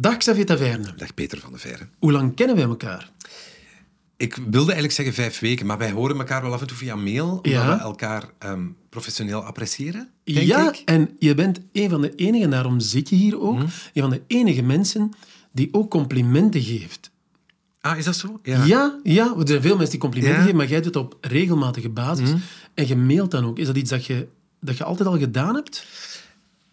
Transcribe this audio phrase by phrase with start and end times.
[0.00, 0.92] Dag Xavier Taverne.
[0.96, 1.88] Dag Peter van der Veire.
[1.98, 3.10] Hoe lang kennen wij elkaar?
[4.16, 6.96] Ik wilde eigenlijk zeggen vijf weken, maar wij horen elkaar wel af en toe via
[6.96, 7.76] mail, omdat Ja.
[7.76, 10.82] we elkaar ehm, professioneel appreciëren, denk ja, ik.
[10.84, 13.62] en je bent een van de enigen, daarom zit je hier ook, Mhm.
[13.92, 15.10] een van de enige mensen
[15.52, 17.10] die ook complimenten geeft.
[17.80, 18.40] Ah, is dat zo?
[18.42, 20.42] Ja, ja, er zijn veel mensen die complimenten Ja.
[20.42, 22.30] Geven, maar jij doet het op regelmatige basis.
[22.74, 23.58] En je mailt dan ook.
[23.58, 24.28] Is dat iets dat je,
[24.60, 25.86] dat je altijd al gedaan hebt?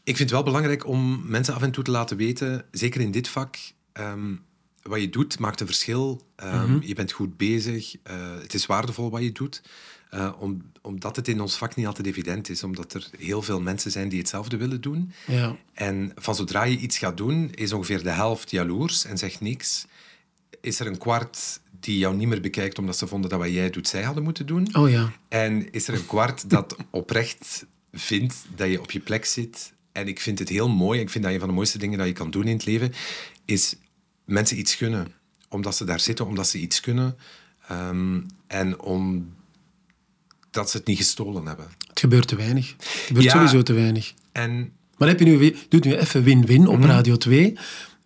[0.08, 3.12] Ik vind het wel belangrijk om mensen af en toe te laten weten, zeker in
[3.12, 3.56] dit vak,
[3.94, 4.36] ehm,
[4.82, 6.21] wat je doet maakt een verschil.
[6.36, 6.86] Ehm, Mhm.
[6.88, 9.62] Je bent goed bezig, eh, het is waardevol wat je doet.
[10.10, 13.62] eh, om, omdat het in ons vak niet altijd evident is, omdat er heel veel
[13.62, 15.12] mensen zijn die hetzelfde willen doen.
[15.28, 15.56] Ja.
[15.74, 19.86] En van zodra je iets gaat doen, is ongeveer de helft jaloers en zegt niks.
[20.62, 23.70] Is er een kwart die jou niet meer bekijkt omdat ze vonden dat wat jij
[23.70, 24.76] doet, zij hadden moeten doen.
[24.76, 25.12] Oh ja.
[25.29, 29.74] En is er een kwart dat oprecht vindt dat je op je plek zit.
[29.97, 32.08] En ik vind het heel mooi, ik vind dat een van de mooiste dingen dat
[32.08, 32.94] je kan doen in het leven,
[33.45, 33.75] is
[34.25, 35.08] mensen iets gunnen.
[35.50, 37.16] Omdat ze daar zitten, omdat ze iets kunnen.
[37.67, 41.66] Ehm, en omdat ze het niet gestolen hebben.
[41.88, 42.70] Het gebeurt te weinig.
[42.78, 43.31] Het gebeurt Ja.
[43.31, 44.14] sowieso te weinig.
[44.31, 46.70] En Maar heb je nu, doet nu even win-win Mhm.
[46.72, 47.53] op Radio 2.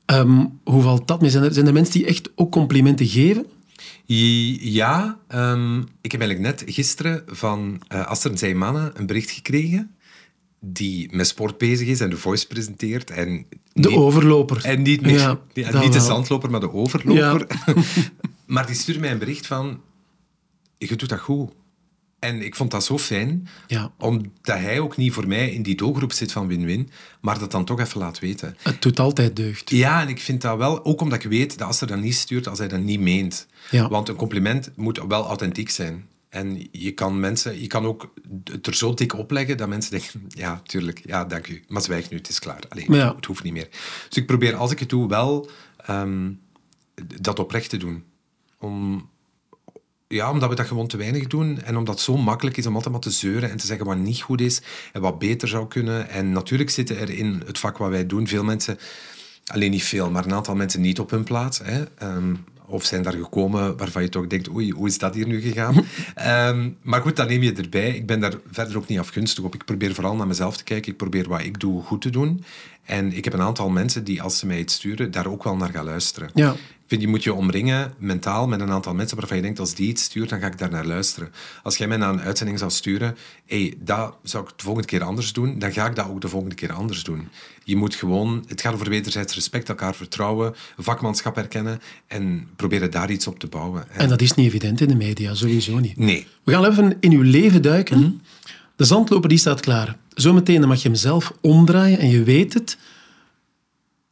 [0.06, 1.30] Ehm, hoe valt dat mee?
[1.30, 3.46] Zijn er, zijn er mensen die echt ook complimenten geven?
[4.06, 9.96] Ja, ehm, ik heb eigenlijk net gisteren van eh Aster Zeymane een bericht gekregen
[10.64, 13.10] die met sport bezig is en de Voice presenteert.
[13.10, 14.66] En De niet- overloper.
[14.66, 17.48] En niet, meer, Ja, ja, dat niet de zandloper, maar de overloper.
[18.46, 19.82] maar die stuurde mij een bericht van...
[20.78, 21.52] Je doet dat goed.
[22.20, 23.92] En ik vond dat zo fijn, Ja.
[23.98, 26.90] omdat hij ook niet voor mij in die doelgroep zit van win-win,
[27.22, 28.58] maar dat dan toch even laat weten.
[28.62, 29.70] Het doet altijd deugd.
[29.70, 32.16] Ja, en ik vind dat wel, ook omdat ik weet dat als er dan niet
[32.16, 33.48] stuurt, als hij dat niet meent.
[33.90, 36.06] Want een compliment moet wel authentiek zijn.
[36.32, 40.26] En je kan mensen, je kan ook het er zo dik opleggen dat mensen denken,
[40.44, 41.64] ja, tuurlijk, ja, dank u.
[41.68, 42.64] Maar zwijg nu, het is klaar.
[42.70, 43.16] Allee, Maar ja.
[43.16, 43.68] het hoeft niet meer.
[44.08, 46.32] Dus ik probeer, als ik het doe, wel ehm,
[47.22, 48.04] dat oprecht te doen.
[48.60, 49.10] Om,
[50.08, 52.76] ja, omdat we dat gewoon te weinig doen en omdat het zo makkelijk is om
[52.76, 54.62] altijd maar te zeuren en te zeggen wat niet goed is
[54.94, 56.10] en wat beter zou kunnen.
[56.10, 58.78] En natuurlijk zitten er in het vak wat wij doen veel mensen,
[59.46, 61.60] alleen niet veel, maar een aantal mensen niet op hun plaats.
[61.64, 61.84] Hè.
[61.84, 62.36] Ehm,
[62.72, 65.76] of zijn daar gekomen waarvan je toch denkt, oei, hoe is dat hier nu gegaan?
[66.16, 67.96] Ehm, maar goed, dat neem je erbij.
[67.96, 69.54] Ik ben daar verder ook niet afgunstig op.
[69.54, 70.92] Ik probeer vooral naar mezelf te kijken.
[70.92, 72.44] Ik probeer wat ik doe goed te doen.
[72.86, 75.56] En ik heb een aantal mensen die, als ze mij iets sturen, daar ook wel
[75.56, 76.30] naar gaan luisteren.
[76.34, 76.52] Ja.
[76.52, 79.74] Ik vind, je moet je omringen mentaal met een aantal mensen waarvan je denkt, als
[79.76, 81.32] die iets stuurt, dan ga ik daar naar luisteren.
[81.64, 85.04] Als jij mij naar een uitzending zou sturen, hey, dat zou ik de volgende keer
[85.04, 87.28] anders doen, dan ga ik dat ook de volgende keer anders doen.
[87.64, 93.12] Je moet gewoon, het gaat over wederzijds respect, elkaar vertrouwen, vakmanschap herkennen en proberen daar
[93.12, 93.84] iets op te bouwen.
[93.92, 95.98] En- En dat is niet evident in de media, sowieso niet.
[95.98, 98.00] nee, We gaan even in uw leven duiken.
[98.00, 98.10] Mhm.
[98.82, 99.98] De zandloper die staat klaar.
[100.10, 102.78] Zometeen mag je hem zelf omdraaien en je weet het.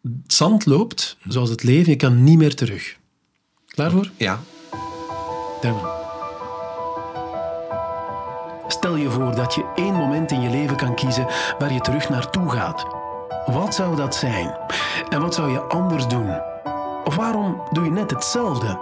[0.02, 2.98] Het zand loopt, zoals het leven, je kan niet meer terug.
[3.66, 4.10] Klaar voor?
[4.18, 4.40] ja.
[5.62, 5.74] We.
[8.68, 11.28] Stel je voor dat je één moment in je leven kan kiezen
[11.60, 12.86] waar je terug naartoe gaat.
[13.46, 14.58] Wat zou dat zijn?
[15.10, 16.30] En wat zou je anders doen?
[17.04, 18.80] Of waarom doe je net hetzelfde?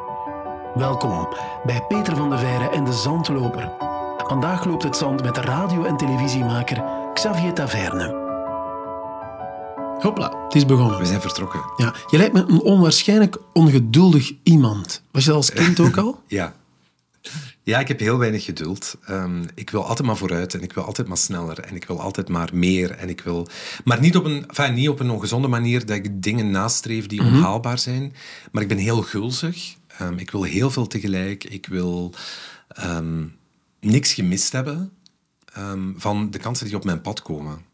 [0.74, 1.28] Welkom
[1.66, 3.96] bij Peter van de Veire en de Zandloper.
[4.28, 6.84] Vandaag loopt het zand met de radio- en televisiemaker
[7.14, 8.26] Xavier Taverne.
[10.00, 11.00] Hopla, het is begonnen.
[11.00, 11.62] We zijn vertrokken.
[11.78, 15.02] Ja, je lijkt me een onwaarschijnlijk ongeduldig iemand.
[15.12, 16.22] Was je dat als kind ook al?
[16.28, 16.56] Ja.
[17.64, 18.98] Ja, ik heb heel weinig geduld.
[19.06, 22.02] Ehm, ik wil altijd maar vooruit en ik wil altijd maar sneller en ik wil
[22.02, 22.92] altijd maar meer.
[22.92, 23.48] En ik wil...
[23.84, 27.22] Maar niet op, een, enfin, niet op een ongezonde manier dat ik dingen nastreef die
[27.22, 28.14] onhaalbaar zijn.
[28.52, 29.76] Maar ik ben heel gulzig.
[29.88, 31.44] Ehm, ik wil heel veel tegelijk.
[31.44, 32.14] Ik wil
[32.68, 33.24] ehm,
[33.80, 34.92] niks gemist hebben
[35.54, 37.66] ehm, van de kansen die op mijn pad komen.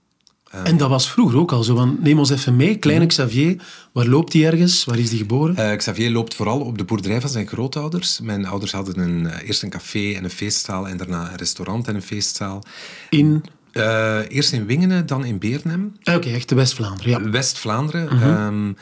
[0.63, 1.75] En dat was vroeger ook al zo.
[1.75, 3.61] Van, neem ons even mee, kleine Xavier.
[3.91, 4.85] Waar loopt hij ergens?
[4.85, 5.55] Waar is hij geboren?
[5.55, 8.19] Eh, Xavier loopt vooral op de boerderij van zijn grootouders.
[8.19, 11.87] Mijn ouders hadden een, eh, eerst een café en een feestzaal en daarna een restaurant
[11.87, 12.63] en een feestzaal.
[13.09, 13.43] In...
[13.71, 17.23] Eh, eerst in Wingenen, dan in Beernem, Ah, Oké, echt de West-Vlaanderen.
[17.23, 17.29] Ja.
[17.29, 18.09] West-Vlaanderen.
[18.09, 18.73] Ehm,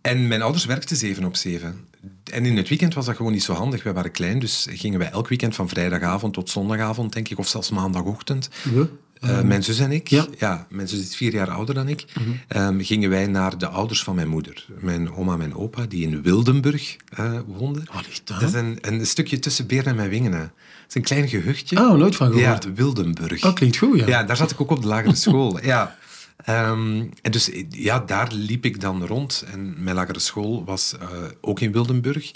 [0.00, 1.88] en mijn ouders werkten zeven op zeven.
[2.32, 3.82] En in het weekend was dat gewoon niet zo handig.
[3.82, 7.48] Wij waren klein, dus gingen wij elk weekend van vrijdagavond tot zondagavond, denk ik, of
[7.48, 8.48] zelfs maandagochtend.
[8.74, 8.88] We?
[9.20, 10.08] Eh, mijn zus en ik,
[10.38, 10.66] Ja.
[10.70, 12.04] mijn zus is vier jaar ouder dan ik,
[12.48, 14.66] ehm, gingen wij naar de ouders van mijn moeder.
[14.80, 17.84] Mijn oma en mijn opa, die in Wildenburg eh, woonden.
[18.06, 18.40] Ligt dat?
[18.40, 20.40] Dat is een, een stukje tussen Beernem en Wingenen.
[20.40, 20.50] Het
[20.88, 21.76] is een klein gehuchtje.
[21.78, 22.74] Oh, nooit van Ja, gehoord.
[22.74, 23.40] Wildenburg.
[23.40, 24.06] Dat klinkt goed, ja.
[24.06, 25.64] Ja, daar zat ik ook op de lagere school.
[25.64, 25.96] ja.
[26.46, 29.44] Ehm, en dus ja, daar liep ik dan rond.
[29.46, 31.08] En mijn lagere school was eh,
[31.40, 32.32] ook in Wildenburg.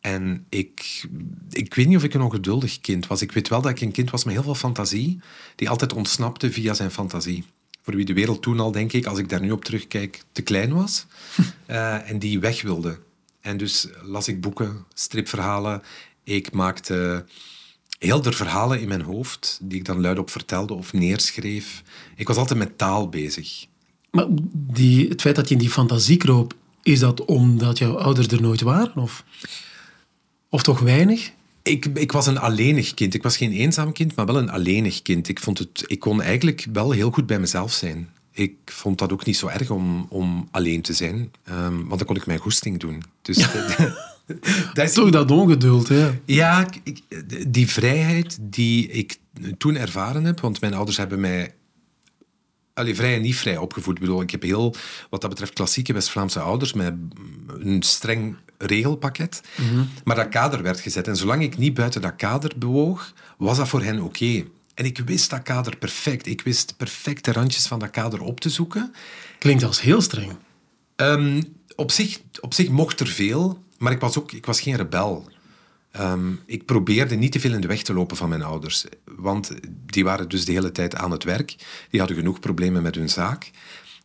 [0.00, 1.04] En ik,
[1.50, 3.22] ik weet niet of ik een ongeduldig kind was.
[3.22, 5.20] Ik weet wel dat ik een kind was met heel veel fantasie,
[5.54, 7.44] die altijd ontsnapte via zijn fantasie.
[7.82, 10.42] voor wie de wereld toen al, denk ik, als ik daar nu op terugkijk, te
[10.42, 11.06] klein was.
[11.66, 12.98] Eh, en die weg wilde.
[13.40, 15.82] En dus las ik boeken, stripverhalen.
[16.24, 17.24] Ik maakte
[17.98, 21.82] heel de verhalen in mijn hoofd, die ik dan luidop vertelde of neerschreef.
[22.16, 23.66] Ik was altijd met taal bezig.
[24.10, 28.26] Maar die, het feit dat je in die fantasie kroop, is dat omdat jouw ouders
[28.26, 28.96] er nooit waren?
[29.02, 29.24] Of,
[30.48, 31.32] of toch weinig?
[31.62, 33.14] Ik, ik was een alleenig kind.
[33.14, 35.28] Ik was geen eenzaam kind, maar wel een alleenig kind.
[35.28, 38.08] Ik, vond het, ik kon eigenlijk wel heel goed bij mezelf zijn.
[38.32, 42.06] Ik vond dat ook niet zo erg om, om alleen te zijn, ehm, want dan
[42.06, 43.02] kon ik mijn goesting doen.
[43.22, 43.46] Dus
[44.72, 46.10] dat is toch dat ongeduld, hè?
[46.24, 47.00] Ja, ik,
[47.48, 49.18] die vrijheid die ik
[49.58, 51.54] toen ervaren heb, want mijn ouders hebben mij
[52.74, 53.94] Allee, vrij en niet vrij opgevoed.
[53.94, 54.74] Ik bedoel, ik heb heel,
[55.10, 56.94] wat dat betreft, klassieke West-Vlaamse ouders met
[57.58, 59.40] een streng regelpakket.
[60.04, 61.08] Maar dat kader werd gezet.
[61.08, 64.44] En zolang ik niet buiten dat kader bewoog, was dat voor hen oké.
[64.74, 66.26] En ik wist dat kader perfect.
[66.26, 68.94] Ik wist perfect de randjes van dat kader op te zoeken.
[69.38, 70.32] Klinkt als heel streng.
[70.96, 71.42] Um,
[71.76, 75.28] op, zich, op zich mocht er veel, maar ik was, ook, ik was geen rebel.
[75.90, 78.84] Ehm, ik probeerde niet te veel in de weg te lopen van mijn ouders.
[79.04, 79.54] Want
[79.86, 81.56] die waren dus de hele tijd aan het werk.
[81.90, 83.50] Die hadden genoeg problemen met hun zaak.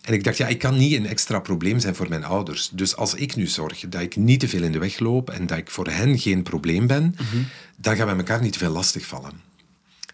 [0.02, 2.70] En ik dacht, ja, ik kan niet een extra probleem zijn voor mijn ouders.
[2.74, 5.48] Dus als ik nu zorg dat ik niet te veel in de weg loop en
[5.48, 7.44] dat ik voor hen geen probleem ben, mhm.
[7.78, 9.32] dan gaan we elkaar niet te veel lastigvallen.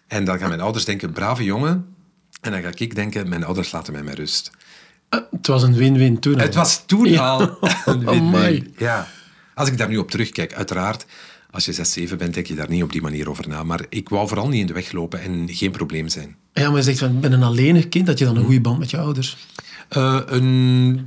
[0.06, 1.94] En dan gaan mijn ouders denken, brave jongen.
[2.40, 4.50] En dan ga ik denken, mijn ouders laten mij met rust.
[5.10, 6.40] Uh, het was een win-win toen al.
[6.40, 8.74] Het was toen al een win-win.
[8.78, 9.08] ja.
[9.58, 11.06] Als ik daar nu op terugkijk, uiteraard
[11.50, 13.62] als je 6, 7 bent, denk je daar niet op die manier over na.
[13.62, 16.36] Maar ik wou vooral niet in de weg lopen en geen probleem zijn.
[16.52, 18.06] Ja, maar je zegt, ik ben een alleenig kind.
[18.06, 19.36] Dat je dan een goede band met je ouders?
[19.96, 21.06] Uh, een...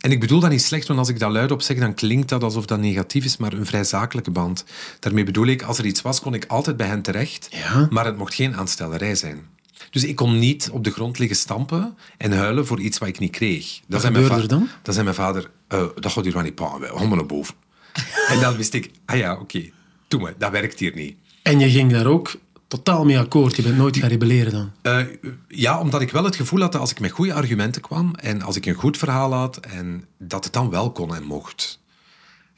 [0.00, 2.42] En ik bedoel dat niet slecht, want als ik dat luidop zeg, dan klinkt dat
[2.42, 4.64] alsof dat negatief is, maar een vrij zakelijke band.
[5.00, 7.86] Daarmee bedoel ik, als er iets was, kon ik altijd bij hen terecht, ja?
[7.90, 9.46] maar het mocht geen aanstellerij zijn.
[9.90, 13.18] Dus ik kon niet op de grond liggen stampen en huilen voor iets wat ik
[13.18, 13.80] niet kreeg.
[13.86, 14.68] Dat wat gebeurde er dan?
[14.82, 17.54] Dan zei mijn vader, uh, dat gaat hier maar niet pa, gaan naar boven.
[18.28, 19.72] En dan wist ik, ah ja, oké, okay,
[20.08, 21.16] doe maar, dat werkt hier niet.
[21.42, 22.36] En je ging daar ook
[22.68, 23.56] totaal mee akkoord?
[23.56, 24.72] Je bent nooit gaan rebelleren dan?
[24.82, 25.06] Uh,
[25.48, 28.42] ja, omdat ik wel het gevoel had dat als ik met goede argumenten kwam en
[28.42, 31.80] als ik een goed verhaal had, en dat het dan wel kon en mocht.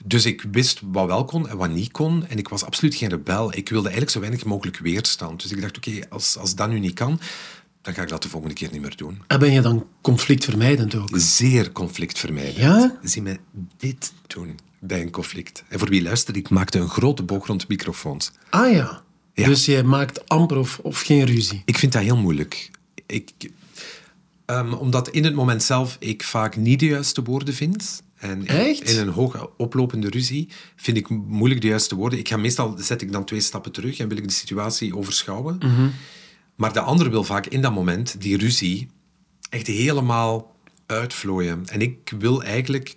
[0.05, 2.26] Dus ik wist wat wel kon en wat niet kon.
[2.26, 3.56] En ik was absoluut geen rebel.
[3.56, 5.43] Ik wilde eigenlijk zo weinig mogelijk weerstand.
[5.43, 7.20] Dus ik dacht, oké, als, als dat nu niet kan,
[7.82, 9.23] dan ga ik dat de volgende keer niet meer doen.
[9.26, 11.08] En ben je dan conflictvermijdend ook?
[11.12, 12.56] Zeer conflictvermijdend.
[12.56, 12.99] Ja?
[13.02, 13.38] Zie mij
[13.76, 15.64] dit doen bij een conflict.
[15.69, 18.32] En voor wie luistert, ik maakte een grote boog rond microfoons.
[18.50, 19.02] Ah ja.
[19.34, 21.62] Dus jij maakt amper of, of geen ruzie?
[21.64, 22.70] Ik vind dat heel moeilijk.
[23.06, 23.30] Ik,
[24.46, 28.02] um, omdat in het moment zelf ik vaak niet de juiste woorden vind.
[28.16, 28.90] En Echt?
[28.90, 32.19] In, een hoog oplopende ruzie vind ik moeilijk de juiste woorden.
[32.19, 35.58] Ik ga meestal zet ik dan twee stappen terug en wil ik de situatie overschouwen.
[35.58, 35.88] Mhm.
[36.56, 38.88] Maar de ander wil vaak in dat moment die ruzie
[39.50, 41.66] echt helemaal uitvlooien.
[41.66, 42.96] En ik wil eigenlijk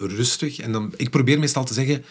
[0.00, 0.58] rustig.
[0.58, 2.04] En dan, ik probeer meestal te zeggen,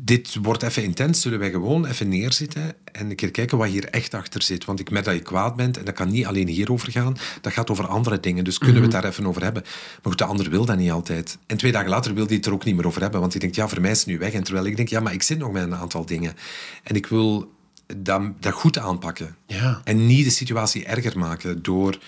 [0.00, 3.84] dit wordt even intens, zullen wij gewoon even neerzitten en een keer kijken wat hier
[3.84, 4.64] echt achter zit.
[4.64, 7.52] Want ik merk dat je kwaad bent en dat kan niet alleen hierover gaan, dat
[7.52, 8.44] gaat over andere dingen.
[8.44, 9.02] Dus kunnen we het mhm.
[9.02, 9.62] daar even over hebben.
[9.62, 11.38] Maar goed, de ander wil dat niet altijd.
[11.46, 13.40] En twee dagen later wil hij het er ook niet meer over hebben, want hij
[13.40, 14.32] denkt, ja, voor mij is het nu weg.
[14.32, 16.34] En terwijl ik denk, ja, maar ik zit nog met een aantal dingen.
[16.82, 17.52] En ik wil
[17.96, 19.36] dat, dat goed aanpakken.
[19.46, 19.80] Ja.
[19.84, 21.98] En niet de situatie erger maken door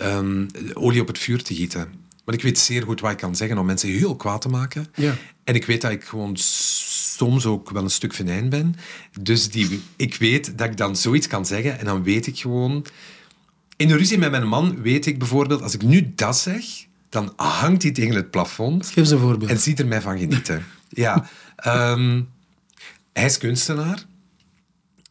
[0.00, 1.92] um, olie op het vuur te gieten.
[2.24, 4.86] Maar ik weet zeer goed wat ik kan zeggen om mensen heel kwaad te maken.
[4.94, 5.14] Ja.
[5.44, 8.74] En ik weet dat ik gewoon soms ook wel een stuk venijn ben.
[9.20, 12.86] Dus die, ik weet dat ik dan zoiets kan zeggen en dan weet ik gewoon...
[13.76, 16.64] In een ruzie met mijn man weet ik bijvoorbeeld, als ik nu dat zeg,
[17.08, 18.86] dan hangt hij tegen het plafond.
[18.86, 19.50] Geef eens een voorbeeld.
[19.50, 20.64] En ziet er mij van genieten.
[20.88, 21.28] ja.
[21.66, 22.28] Um,
[23.12, 24.04] hij is kunstenaar.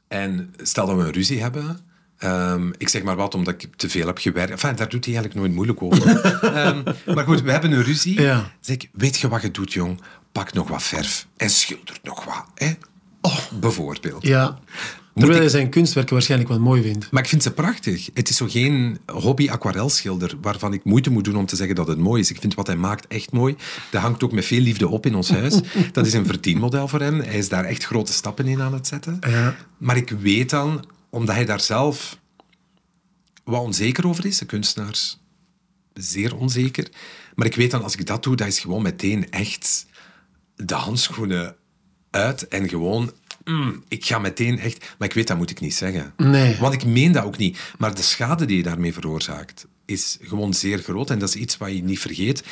[0.07, 1.79] En stel dat we een ruzie hebben,
[2.23, 4.51] Um, ik zeg maar wat, omdat ik te veel heb gewerkt.
[4.51, 6.07] Enfin, daar doet hij eigenlijk nooit moeilijk over.
[6.67, 6.83] um,
[7.15, 8.21] maar goed, we hebben een ruzie.
[8.21, 8.51] Ja.
[8.59, 10.01] Zeg ik, weet je wat je doet, jong?
[10.31, 12.45] Pak nog wat verf en schilder nog wat.
[12.55, 12.71] Hè?
[13.21, 14.23] Oh, bijvoorbeeld.
[14.23, 14.59] Ja.
[15.15, 17.11] Terwijl hij zijn kunstwerken waarschijnlijk wel mooi vindt.
[17.11, 18.09] Maar ik vind ze prachtig.
[18.13, 21.87] Het is zo geen hobby aquarelschilder waarvan ik moeite moet doen om te zeggen dat
[21.87, 22.29] het mooi is.
[22.29, 23.55] Ik vind wat hij maakt echt mooi.
[23.91, 25.59] Dat hangt ook met veel liefde op in ons huis.
[25.91, 27.19] Dat is een verdienmodel voor hem.
[27.19, 29.17] Hij is daar echt grote stappen in aan het zetten.
[29.27, 29.55] Ja.
[29.77, 32.17] Maar ik weet dan, omdat hij daar zelf
[33.43, 34.37] wat onzeker over is.
[34.37, 35.19] De kunstenaars
[35.93, 36.87] zeer onzeker.
[37.35, 39.85] Maar ik weet dan, als ik dat doe, dat is gewoon meteen echt
[40.55, 41.55] de handschoenen
[42.09, 43.11] uit en gewoon...
[43.43, 44.95] Mm, ik ga meteen echt...
[44.97, 46.13] Maar ik weet, dat moet ik niet zeggen.
[46.17, 46.57] Nee.
[46.57, 47.59] Want ik meen dat ook niet.
[47.77, 51.09] Maar de schade die je daarmee veroorzaakt, is gewoon zeer groot.
[51.09, 52.43] En dat is iets wat je niet vergeet.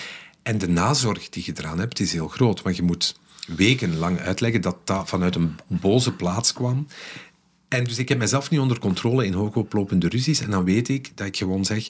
[0.44, 2.62] En de nazorg die je eraan hebt, is heel groot.
[2.62, 6.88] Want je moet wekenlang uitleggen dat dat vanuit een boze plaats kwam.
[7.70, 10.42] En dus ik heb mezelf niet onder controle in hoogoplopende ruzies.
[10.42, 11.88] En dan weet ik dat ik gewoon zeg,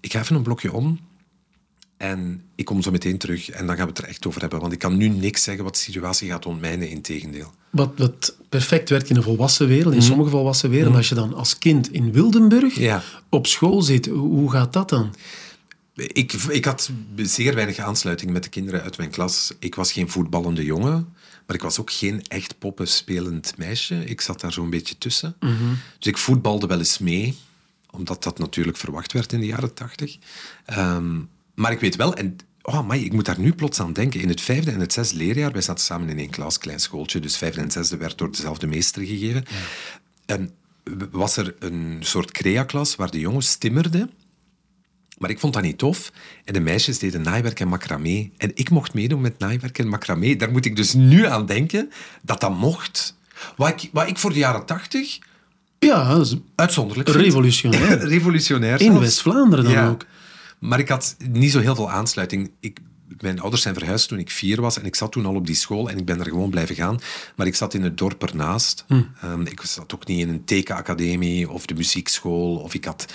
[0.00, 0.98] ik ga even een blokje om.
[1.96, 4.60] En ik kom zo meteen terug en dan gaan we het er echt over hebben.
[4.60, 7.52] Want ik kan nu niks zeggen wat de situatie gaat ontmijnen, in tegendeel.
[7.70, 11.34] Wat, wat perfect werkt in een volwassen wereld, in sommige volwassen werelden, als je dan
[11.34, 13.02] als kind in Wildenburg Ja.
[13.28, 15.14] op school zit, hoe hoe gaat dat dan?
[15.94, 19.54] Ik, ik had zeer weinig aansluiting met de kinderen uit mijn klas.
[19.58, 21.08] Ik was geen voetballende jongen,
[21.48, 24.04] maar ik was ook geen echt poppenspelend meisje.
[24.04, 25.36] Ik zat daar zo'n beetje tussen.
[25.98, 27.38] Dus ik voetbalde wel eens mee,
[27.90, 30.18] omdat dat natuurlijk verwacht werd in de jaren tachtig.
[30.64, 31.20] Ehm,
[31.54, 34.20] maar ik weet wel, en oh, amai, ik moet daar nu plots aan denken.
[34.20, 37.20] In het vijfde en het zesde leerjaar, wij zaten samen in één klas, klein schooltje,
[37.20, 39.44] dus vijfde en zesde werd door dezelfde meester gegeven.
[40.26, 40.50] En
[41.10, 44.10] was er een soort crea-klas waar de jongens timmerden.
[45.18, 46.12] Maar ik vond dat niet tof.
[46.44, 48.30] En de meisjes deden naaiwerk en macramé.
[48.36, 50.36] En ik mocht meedoen met naaiwerk en macramé.
[50.36, 51.90] Daar moet ik dus nu aan denken
[52.22, 53.16] dat dat mocht.
[53.56, 55.18] Wat ik, wat ik voor de jaren tachtig
[55.78, 57.98] Ja, dat is uitzonderlijk revolutionair.
[58.16, 58.98] Revolutionair In.
[59.00, 59.88] West-Vlaanderen dan Ja.
[59.88, 60.04] ook.
[60.58, 62.50] Maar ik had niet zo heel veel aansluiting.
[62.60, 62.78] Ik,
[63.20, 65.54] mijn ouders zijn verhuisd toen ik vier was en ik zat toen al op die
[65.54, 66.98] school en ik ben er gewoon blijven gaan.
[67.36, 68.84] Maar ik zat in het dorp ernaast.
[68.88, 69.02] Hm.
[69.20, 73.06] Ehm, ik zat ook niet in een tekenacademie of de muziekschool of ik had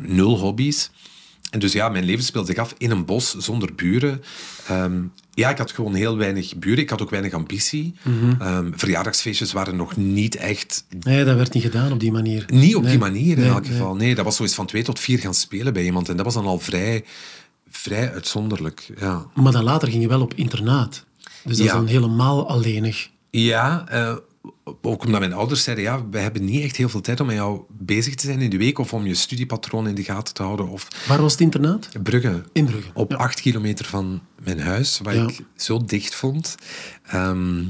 [0.00, 0.90] nul hobby's.
[1.52, 4.22] En dus ja, mijn leven speelde zich af in een bos zonder buren.
[4.68, 5.02] Ehm,
[5.34, 6.78] ja, ik had gewoon heel weinig buren.
[6.78, 7.94] Ik had ook weinig ambitie.
[8.02, 8.40] Mhm.
[8.40, 12.44] Ehm, verjaardagsfeestjes waren nog niet echt Nee, dat werd niet gedaan op die manier.
[12.46, 12.90] niet op Nee.
[12.90, 13.94] die manier in Nee, elk geval.
[13.94, 16.08] Nee, dat was zoiets van twee tot vier gaan spelen bij iemand.
[16.08, 17.04] En dat was dan al vrij,
[17.70, 18.92] vrij uitzonderlijk.
[19.00, 21.04] Ja, Maar dan later ging je wel op internaat.
[21.44, 21.64] Dus dat Ja.
[21.64, 23.08] is dan helemaal alleenig.
[23.30, 24.14] ja eh,
[24.82, 27.36] ook omdat mijn ouders zeiden, ja, wij hebben niet echt heel veel tijd om met
[27.36, 30.42] jou bezig te zijn in de week of om je studiepatroon in de gaten te
[30.42, 30.68] houden.
[30.68, 31.88] Of Waar was het internaat?
[32.02, 32.42] Brugge.
[32.52, 32.90] In Brugge.
[32.94, 33.16] Op Ja.
[33.16, 35.22] acht kilometer van mijn huis, wat Ja.
[35.28, 36.54] ik zo dicht vond.
[37.06, 37.64] Ehm,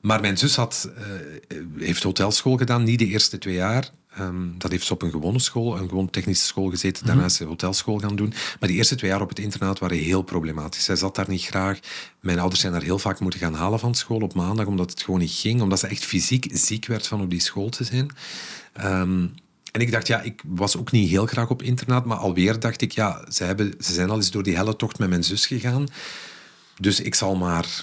[0.00, 3.90] maar mijn zus had, eh, heeft hotelschool gedaan, niet de eerste twee jaar.
[4.16, 7.06] Ehm, dat heeft ze op een gewone school, een gewoon technische school gezeten.
[7.06, 8.32] Daarna is ze hotelschool gaan doen.
[8.60, 10.84] Maar die eerste twee jaar op het internaat waren heel problematisch.
[10.84, 11.78] Zij zat daar niet graag.
[12.20, 15.02] Mijn ouders zijn daar heel vaak moeten gaan halen van school op maandag, omdat het
[15.02, 15.60] gewoon niet ging.
[15.60, 18.10] Omdat ze echt fysiek ziek werd van op die school te zijn.
[18.72, 19.26] Ehm,
[19.72, 22.80] en ik dacht, ja, ik was ook niet heel graag op internaat, maar alweer dacht
[22.80, 25.46] ik, ja, ze, hebben, ze zijn al eens door die helle tocht met mijn zus
[25.46, 25.86] gegaan.
[26.80, 27.82] Dus ik zal maar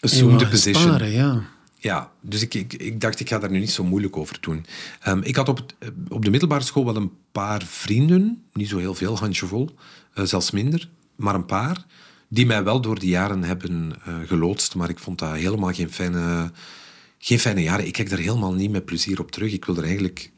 [0.00, 0.82] assume wou the position.
[0.82, 1.42] sparen, ja.
[1.80, 4.64] Ja, dus ik, ik, ik dacht, ik ga daar nu niet zo moeilijk over doen.
[5.00, 8.68] Ehm, ik had op, het- eh, op de middelbare school wel een paar vrienden, niet
[8.68, 9.74] zo heel veel, handjevol,
[10.14, 11.84] eh, zelfs minder, maar een paar,
[12.28, 14.74] die mij wel door die jaren hebben eh, geloodst.
[14.74, 16.50] Maar ik vond dat helemaal geen fijne,
[17.18, 17.86] geen fijne jaren.
[17.86, 19.52] Ik kijk daar helemaal niet met plezier op terug.
[19.52, 20.32] Ik wil er eigenlijk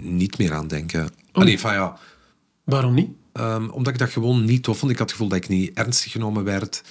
[0.00, 1.08] niet meer aan denken.
[1.32, 1.98] Allee, van ja,
[2.64, 3.10] Waarom niet?
[3.32, 4.92] Ehm, omdat ik dat gewoon niet tof vond.
[4.92, 6.82] Ik had het gevoel dat ik niet ernstig genomen werd.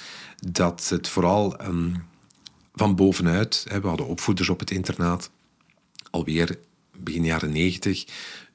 [0.51, 1.89] Dat het vooral ehm,
[2.73, 3.65] van bovenuit...
[3.81, 5.29] We hadden opvoeders op het internaat.
[6.09, 6.59] Alweer
[6.97, 8.05] begin jaren negentig.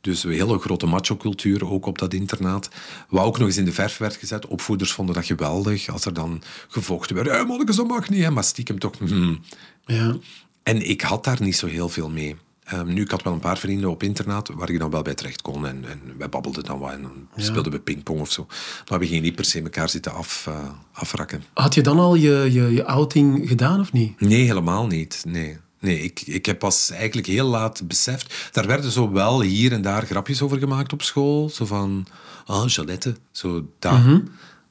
[0.01, 2.71] Dus een hele grote macho-cultuur ook op dat internaat.
[3.09, 4.47] Wat ook nog eens in de verf werd gezet.
[4.47, 5.89] Opvoeders vonden dat geweldig.
[5.89, 7.29] Als er dan gevochten werd.
[7.29, 8.23] Hé, manneke, dat mag niet.
[8.23, 8.31] Hè.
[8.31, 8.99] Maar stiekem toch...
[8.99, 9.41] hmm.
[9.87, 10.17] Ja.
[10.63, 12.37] En ik had daar niet zo heel veel mee.
[12.69, 15.15] Ehm, nu, ik had wel een paar vrienden op internaat waar ik dan wel bij
[15.15, 15.67] terecht kon.
[15.67, 18.47] En, en wij babbelden dan wat en dan speelden we pingpong of zo.
[18.89, 21.43] Maar we gingen niet per se elkaar zitten af, eh, afrakken.
[21.53, 24.21] Had je dan al je, je, je outing gedaan of niet?
[24.21, 25.23] Nee, helemaal niet.
[25.27, 25.57] Nee.
[25.81, 28.49] Nee, ik, ik heb pas eigenlijk heel laat beseft.
[28.53, 31.49] Daar werden zo wel hier en daar grapjes over gemaakt op school.
[31.49, 32.07] Zo van,
[32.47, 33.99] ah, Jalette, zo dat.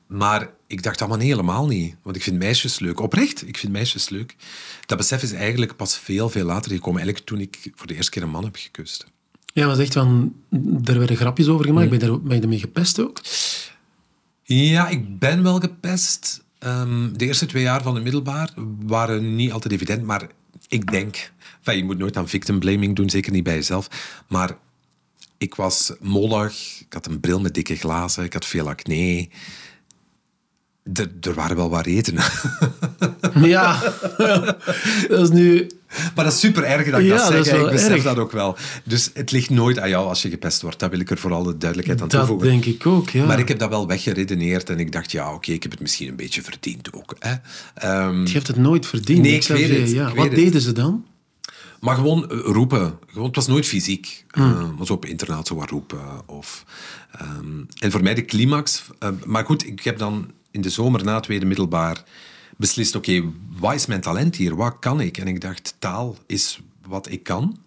[0.08, 1.96] Maar ik dacht allemaal nee, helemaal niet.
[2.02, 3.00] Want ik vind meisjes leuk.
[3.00, 4.36] Oprecht, ik vind meisjes leuk.
[4.86, 7.02] Dat besef is eigenlijk pas veel, veel later gekomen.
[7.02, 9.06] Eigenlijk toen ik voor de eerste keer een man heb gekust.
[9.54, 10.36] Ja, maar echt van,
[10.84, 11.90] er werden grapjes over gemaakt.
[11.90, 13.22] Ben je, daar, ben je ermee gepest ook?
[14.44, 16.44] Ja, ik ben wel gepest.
[16.60, 18.54] Ehm, de eerste twee jaar van de middelbaar
[18.86, 20.28] waren niet altijd evident, maar
[20.68, 21.32] ik denk...
[21.58, 23.88] Enfin, je moet nooit aan victim blaming doen, zeker niet bij jezelf.
[24.28, 24.58] Maar
[25.38, 29.30] ik was mollig, ik had een bril met dikke glazen, ik had veel acne.
[30.94, 32.24] Er, er waren wel wat redenen.
[33.34, 33.80] Ja,
[35.10, 35.68] dat is nu...
[36.16, 37.62] Maar dat is super erg dat ik Ja, dat dat zeg.
[37.62, 38.04] ik besef erg.
[38.04, 38.58] dat ook wel.
[38.84, 40.80] Dus het ligt nooit aan jou als je gepest wordt.
[40.80, 42.48] Dat wil ik er voor alle duidelijkheid aan Dat toevoegen.
[42.50, 43.26] denk ik ook, ja.
[43.26, 46.08] Maar ik heb dat wel weggeredeneerd en ik dacht, ja, oké, ik heb het misschien
[46.08, 47.16] een beetje verdiend ook.
[47.20, 47.34] Hè.
[47.74, 49.22] Ehm, Je hebt het nooit verdiend.
[49.22, 50.08] Nee, ik weet het, Ja.
[50.08, 50.44] ik Wat weet het.
[50.44, 51.06] deden ze dan?
[51.80, 53.00] maar gewoon eh, roepen.
[53.08, 54.26] Gewoon, het was nooit fysiek.
[54.38, 56.00] Uh, was op internaat zo wat roepen.
[56.26, 56.66] Of,
[57.12, 57.46] ehm,
[57.80, 58.84] en voor mij de climax...
[59.00, 62.04] eh, maar goed, ik heb dan in de zomer na tweede middelbaar
[62.58, 63.24] beslist, oké,
[63.60, 64.56] wat is mijn talent hier?
[64.56, 65.18] Wat kan ik?
[65.18, 67.58] En ik dacht, taal is wat ik kan.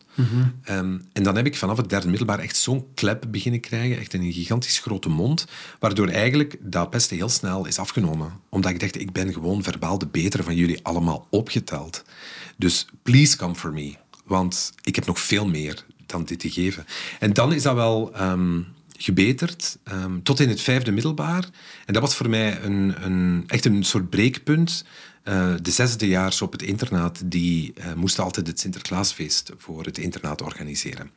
[0.63, 4.15] Ehm, en dan heb ik vanaf het derde middelbaar echt zo'n klep beginnen krijgen, echt
[4.15, 5.47] een gigantisch grote mond,
[5.79, 8.33] waardoor eigenlijk dat pesten heel snel is afgenomen.
[8.49, 12.05] Omdat ik dacht, ik ben gewoon verbaal de betere van jullie allemaal opgeteld.
[12.57, 13.95] Dus please come for me,
[14.25, 16.87] want ik heb nog veel meer dan dit te geven.
[17.19, 18.15] En dan is dat wel...
[18.15, 18.61] ehm,
[19.03, 21.49] gebeterd ehm, tot in het vijfde middelbaar.
[21.87, 24.85] En dat was voor mij een, een, echt een soort breekpunt.
[25.25, 30.43] Uh, de zesdejaars op het internaat die uh, moesten altijd het Sinterklaasfeest voor het internaat
[30.43, 31.11] organiseren.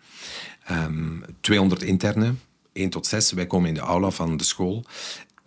[0.71, 2.39] Um, 200 internen,
[2.73, 3.31] 1 tot 6.
[3.31, 4.85] Wij komen in de aula van de school.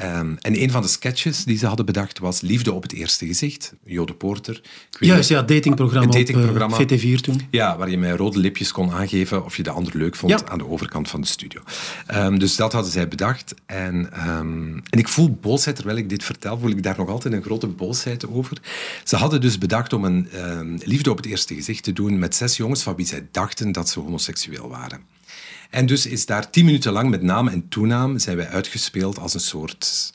[0.04, 3.26] Um, en een van de sketches die ze hadden bedacht was Liefde op het eerste
[3.26, 3.74] gezicht.
[3.84, 4.60] Jode Porter.
[5.00, 7.40] Juist, ja, datingprogramma, datingprogramma op uh, VT4 toen.
[7.50, 10.48] Ja, waar je met rode lipjes kon aangeven of je de ander leuk vond ja.
[10.48, 11.60] aan de overkant van de studio.
[12.14, 13.54] Um, dus dat hadden zij bedacht.
[13.66, 13.94] En,
[14.28, 17.42] um, en ik voel boosheid, terwijl ik dit vertel, voel ik daar nog altijd een
[17.42, 18.58] grote boosheid over.
[19.04, 20.28] Ze hadden dus bedacht om een
[20.84, 23.88] Liefde op het eerste gezicht te doen met zes jongens van wie zij dachten dat
[23.88, 25.15] ze homoseksueel waren.
[25.70, 29.34] En dus is daar tien minuten lang met naam en toenaam zijn wij uitgespeeld als
[29.34, 30.12] een soort...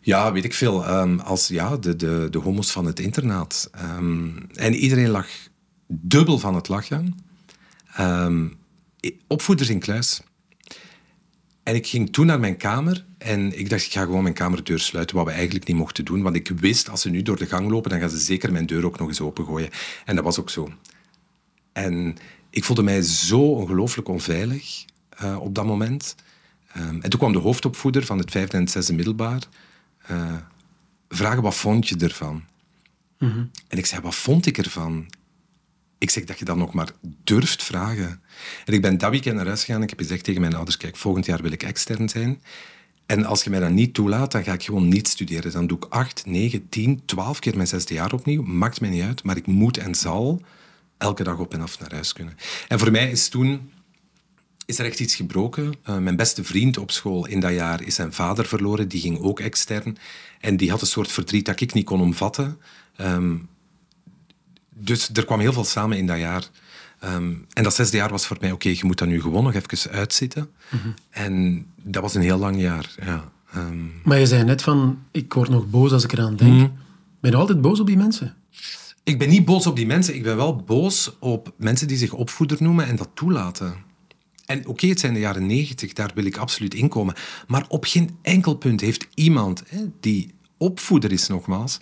[0.00, 0.88] Ja, weet ik veel.
[0.88, 3.70] Um, als ja, de, de, de homo's van het internaat.
[3.98, 5.26] Um, en iedereen lag
[5.86, 7.18] dubbel van het lachen.
[8.00, 8.56] Um,
[9.26, 10.22] opvoeders in kluis.
[11.62, 14.78] En ik ging toen naar mijn kamer en ik dacht, ik ga gewoon mijn kamerdeur
[14.78, 16.22] sluiten, wat we eigenlijk niet mochten doen.
[16.22, 18.66] Want ik wist, als ze nu door de gang lopen, dan gaan ze zeker mijn
[18.66, 19.70] deur ook nog eens opengooien.
[20.04, 20.72] En dat was ook zo.
[21.72, 22.16] En
[22.56, 24.84] ik voelde mij zo ongelooflijk onveilig
[25.22, 26.14] uh, op dat moment.
[26.76, 29.42] Um, en toen kwam de hoofdopvoeder van het vijfde en het zesde middelbaar
[30.10, 30.34] uh,
[31.08, 32.44] vragen wat vond je ervan?
[33.18, 33.50] Mm -hmm.
[33.68, 35.06] En ik zei, wat vond ik ervan?
[35.98, 36.90] Ik zeg dat je dat nog maar
[37.24, 38.20] durft vragen.
[38.64, 40.96] En ik ben dat weekend naar huis gegaan ik heb gezegd tegen mijn ouders, kijk,
[40.96, 42.42] volgend jaar wil ik extern zijn.
[43.06, 45.52] En als je mij dat niet toelaat, dan ga ik gewoon niet studeren.
[45.52, 48.42] Dan doe ik acht, negen, tien, twaalf keer mijn zesde jaar opnieuw.
[48.42, 50.42] Maakt mij niet uit, maar ik moet en zal
[50.98, 52.36] elke dag op en af naar huis kunnen.
[52.68, 53.70] En voor mij is toen
[54.66, 55.74] is er echt iets gebroken.
[55.88, 58.88] Uh, mijn beste vriend op school in dat jaar is zijn vader verloren.
[58.88, 59.96] Die ging ook extern.
[60.40, 62.58] En die had een soort verdriet dat ik niet kon omvatten.
[63.00, 63.48] Um,
[64.74, 66.48] dus er kwam heel veel samen in dat jaar.
[67.04, 69.44] Um, en dat zesde jaar was voor mij, oké, okay, je moet dat nu gewoon
[69.44, 70.50] nog even uitzitten.
[70.70, 70.94] Mm -hmm.
[71.10, 73.32] En dat was een heel lang jaar, ja.
[73.56, 76.52] Um, maar je zei net van, ik word nog boos als ik eraan denk.
[76.52, 76.76] Mm.
[77.20, 78.34] Ben je altijd boos op die mensen?
[79.06, 80.14] Ik ben niet boos op die mensen.
[80.14, 83.74] Ik ben wel boos op mensen die zich opvoeder noemen en dat toelaten.
[84.46, 87.14] En oké, okay, het zijn de jaren negentig, daar wil ik absoluut inkomen.
[87.46, 91.80] Maar op geen enkel punt heeft iemand hè, die opvoeder is, nogmaals,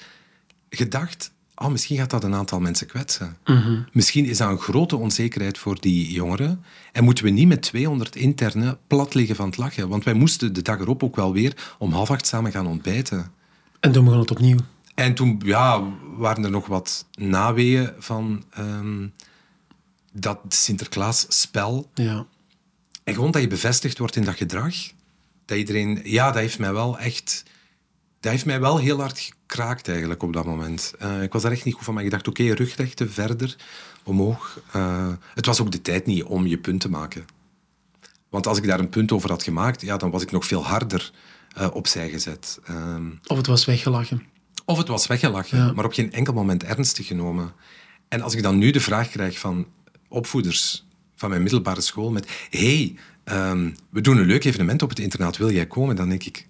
[0.71, 1.33] gedacht...
[1.57, 3.37] Oh, misschien gaat dat een aantal mensen kwetsen.
[3.45, 3.85] Mm -hmm.
[3.93, 6.65] Misschien is dat een grote onzekerheid voor die jongeren.
[6.93, 9.89] En moeten we niet met 200 internen plat liggen van het lachen.
[9.89, 13.33] Want wij moesten de dag erop ook wel weer om half acht samen gaan ontbijten.
[13.81, 14.59] En toen begon het opnieuw.
[14.95, 15.83] En toen ja,
[16.17, 19.13] waren er nog wat naweeën van um,
[20.13, 21.91] dat Sinterklaas-spel.
[21.95, 22.27] Ja.
[23.05, 24.75] En gewoon dat je bevestigd wordt in dat gedrag.
[25.45, 26.01] Dat iedereen...
[26.05, 27.43] Ja, dat heeft mij wel echt...
[28.21, 30.95] Dat heeft mij wel heel hard gekraakt eigenlijk op dat moment.
[31.03, 33.57] Uh, ik was daar echt niet goed van, maar ik dacht, oké, okay, rugrechten, verder,
[34.03, 34.61] omhoog.
[34.77, 37.25] Uh, het was ook de tijd niet om je punt te maken.
[38.29, 40.65] Want als ik daar een punt over had gemaakt, ja, dan was ik nog veel
[40.65, 41.13] harder
[41.59, 42.61] uh, opzij gezet.
[42.71, 44.23] Um, of het was weggelachen.
[44.65, 45.73] Of het was weggelachen, ja.
[45.73, 47.53] maar op geen enkel moment ernstig genomen.
[48.09, 49.67] En als ik dan nu de vraag krijg van
[50.09, 54.99] opvoeders van mijn middelbare school met hey, um, we doen een leuk evenement op het
[54.99, 55.97] internaat, wil jij komen?
[55.97, 56.47] Dan denk ik,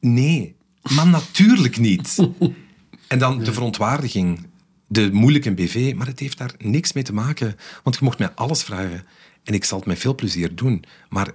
[0.00, 2.16] nee, maar natuurlijk niet.
[3.08, 4.46] en dan de verontwaardiging,
[4.86, 8.30] de moeilijke BV, maar het heeft daar niks mee te maken, want je mocht mij
[8.34, 9.04] alles vragen
[9.44, 10.84] en ik zal het met veel plezier doen.
[11.08, 11.30] Maar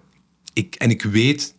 [0.53, 1.55] ik, en ik weet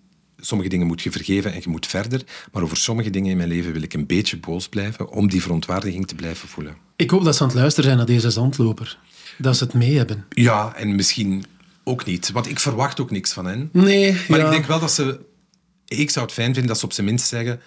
[0.46, 2.22] sommige dingen moet je vergeven en je moet verder.
[2.52, 5.42] Maar over sommige dingen in mijn leven wil ik een beetje boos blijven om die
[5.42, 6.76] verontwaardiging te blijven voelen.
[6.96, 8.98] Ik hoop dat ze aan het luisteren zijn naar deze zandloper.
[9.38, 10.24] Dat ze het mee hebben.
[10.28, 11.44] Ja, en misschien
[11.85, 12.30] ook niet.
[12.30, 13.68] Want ik verwacht ook niks van hen.
[13.72, 14.44] Nee, Maar ja.
[14.44, 15.20] ik denk wel dat ze...
[15.87, 17.61] Ik zou het fijn vinden dat ze op zijn minst zeggen...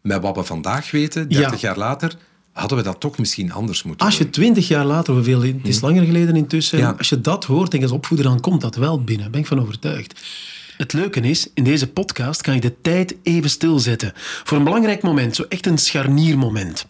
[0.00, 1.68] Met wat we vandaag weten, 30 ja.
[1.68, 2.16] jaar later
[2.52, 5.78] hadden we dat toch misschien anders moeten Als je twintig jaar later, hoeveel, het is
[5.78, 5.84] hm.
[5.84, 6.94] langer geleden intussen, ja.
[6.98, 9.22] als je dat hoort en als opvoeder, dan komt dat wel binnen.
[9.22, 10.20] Daar ben ik van overtuigd.
[10.76, 14.12] Het leuke is, in deze podcast kan ik de tijd even stilzetten.
[14.14, 16.86] Voor een belangrijk moment, zo echt een scharniermoment.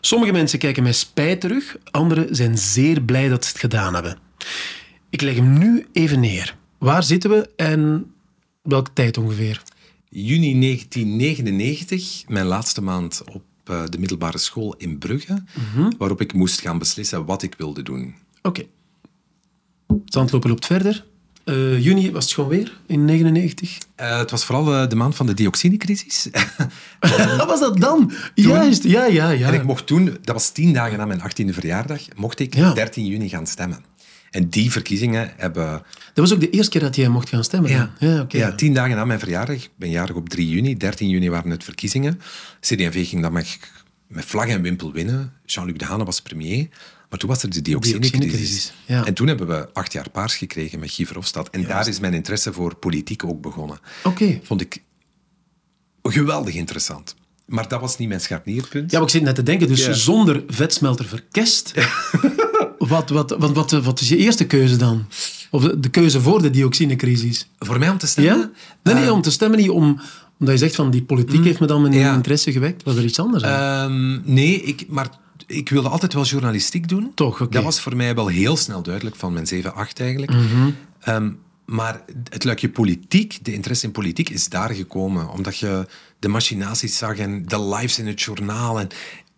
[0.00, 4.18] Sommige mensen kijken met spijt terug, anderen zijn zeer blij dat ze het gedaan hebben.
[5.10, 6.56] Ik leg hem nu even neer.
[6.78, 8.12] Waar zitten we en
[8.62, 9.62] welke tijd ongeveer?
[10.08, 15.94] Juni 1999, mijn laatste maand op de middelbare school in Brugge, mm -hmm.
[15.98, 18.14] waarop ik moest gaan beslissen wat ik wilde doen.
[18.42, 18.60] Oké.
[18.60, 18.68] Okay.
[20.04, 21.04] Zandlopen loopt verder.
[21.44, 23.78] Uh, juni was het gewoon weer, in 99?
[24.00, 26.28] Uh, het was vooral uh, de maand van de dioxinecrisis.
[27.38, 28.08] Wat was dat dan?
[28.34, 29.48] Toen, Juist, ja, ja, ja.
[29.48, 32.72] En ik mocht toen, dat was tien dagen na mijn 18e verjaardag, mocht ik ja.
[32.72, 33.84] 13 juni gaan stemmen.
[34.30, 35.70] En die verkiezingen hebben...
[36.14, 37.70] Dat was ook de eerste keer dat jij mocht gaan stemmen?
[37.70, 39.56] Ja, ja, okay, ja tien dagen na mijn verjaardag.
[39.56, 40.76] Ik ben jarig op 3 juni.
[40.76, 42.20] 13 juni waren het verkiezingen.
[42.60, 43.58] CD&V ging dat met
[44.14, 45.32] met vlag en wimpel winnen.
[45.44, 46.68] Jean-Luc Dehaene was premier.
[47.14, 48.72] Maar toen was er de dioxinecrisis.
[48.86, 49.04] Ja.
[49.04, 51.50] En toen hebben we acht jaar paars gekregen met Guy Verhofstadt.
[51.50, 53.78] En daar is mijn interesse voor politiek ook begonnen.
[54.04, 54.40] Oké.
[54.42, 54.82] Vond ik
[56.02, 57.14] geweldig interessant.
[57.46, 58.90] Maar dat was niet mijn scharnierpunt.
[58.90, 59.92] Ja, maar ik zit net te denken, dus Ja.
[59.92, 61.72] zonder vetsmelter verkest.
[62.78, 65.06] wat, wat, wat, wat, wat is je eerste keuze dan?
[65.50, 67.48] Of de, de keuze voor de dioxinecrisis?
[67.58, 68.38] Voor mij om te stemmen?
[68.38, 68.50] Ja?
[68.82, 70.00] Nee, nee, Eh, om te stemmen niet om...
[70.38, 72.14] Omdat je zegt van die politiek heeft me dan mijn ja.
[72.14, 72.82] interesse gewekt.
[72.82, 73.90] Was er iets anders aan?
[73.90, 75.08] Ehm, nee, ik, maar
[75.46, 77.12] ik wilde altijd wel journalistiek doen.
[77.14, 77.50] Toch, oké.
[77.52, 80.32] Dat was voor mij wel heel snel duidelijk van mijn 7, 8 eigenlijk.
[80.32, 80.70] Mhm.
[81.00, 81.30] Ehm,
[81.64, 85.28] maar het luikje politiek, de interesse in politiek, is daar gekomen.
[85.30, 85.86] Omdat je
[86.18, 88.80] de machinaties zag en de lives in het journaal.
[88.80, 88.88] En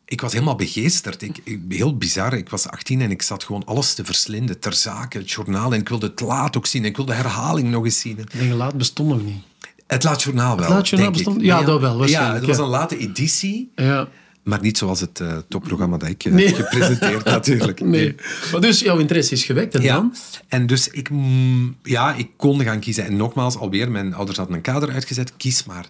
[0.05, 1.23] ik was helemaal begeesterd.
[1.23, 2.33] Ik, ik- heel bizar.
[2.35, 4.61] Ik was 18 en ik zat gewoon alles te verslinden.
[4.61, 5.73] Ter zake, het journaal.
[5.73, 6.83] En ik wilde het laat ook zien.
[6.83, 8.19] En ik wilde de herhaling nog eens zien.
[8.38, 9.42] Denk, laat bestond nog niet.
[9.87, 11.25] Het laat journaal wel, Laat Journaal denk ik.
[11.33, 13.71] bestond- ja, dat wel, Ja, het was een late editie.
[13.75, 14.09] Ja.
[14.46, 16.46] Maar niet zoals het eh, topprogramma dat ik eh, Nee.
[16.46, 17.80] heb gepresenteerd, natuurlijk.
[17.80, 18.14] Nee.
[18.52, 20.14] Maar dus jouw interesse is gewekt en Ja, dan?
[20.48, 23.04] en dus ik, mm, ja, ik kon gaan kiezen.
[23.04, 25.37] En nogmaals, alweer, mijn ouders hadden een kader uitgezet.
[25.37, 25.88] Kies maar.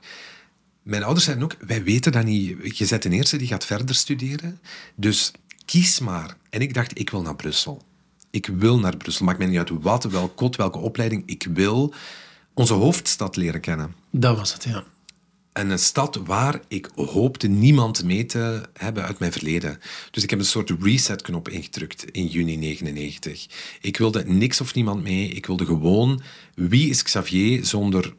[0.82, 2.78] Mijn ouders zeiden ook, wij weten dat niet.
[2.78, 4.60] Je zet een eerste, die gaat verder studeren.
[4.94, 5.32] Dus
[5.64, 6.36] kies maar.
[6.50, 7.82] En ik dacht, ik wil naar Brussel.
[8.30, 9.24] Ik wil naar Brussel.
[9.24, 11.22] Maakt mij niet uit wat, welk kot, welke opleiding.
[11.26, 11.94] Ik wil
[12.54, 13.94] onze hoofdstad leren kennen.
[14.10, 14.84] Dat was het, ja.
[15.56, 19.78] En een stad waar ik hoopte niemand mee te hebben uit mijn verleden.
[20.10, 23.46] Dus ik heb een soort reset-knop ingedrukt in juni 99.
[23.80, 25.28] Ik wilde niks of niemand mee.
[25.28, 26.22] Ik wilde gewoon...
[26.54, 28.14] Wie is Xavier zonder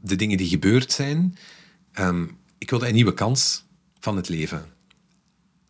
[0.00, 1.36] de dingen die gebeurd zijn?
[1.92, 2.26] Ehm,
[2.58, 3.64] ik wilde een nieuwe kans
[4.00, 4.75] van het leven.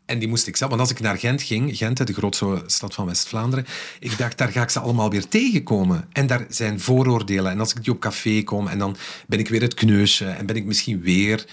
[0.07, 0.71] En die moest ik zelf...
[0.71, 3.67] Want als ik naar Gent ging, Gent, de grootste stad van West-Vlaanderen,
[4.01, 6.09] ik dacht, daar ga ik ze allemaal weer tegenkomen.
[6.13, 7.51] En daar zijn vooroordelen.
[7.51, 10.47] En als ik die op café kom, en dan ben ik weer het kneusje, en
[10.47, 11.47] ben ik misschien weer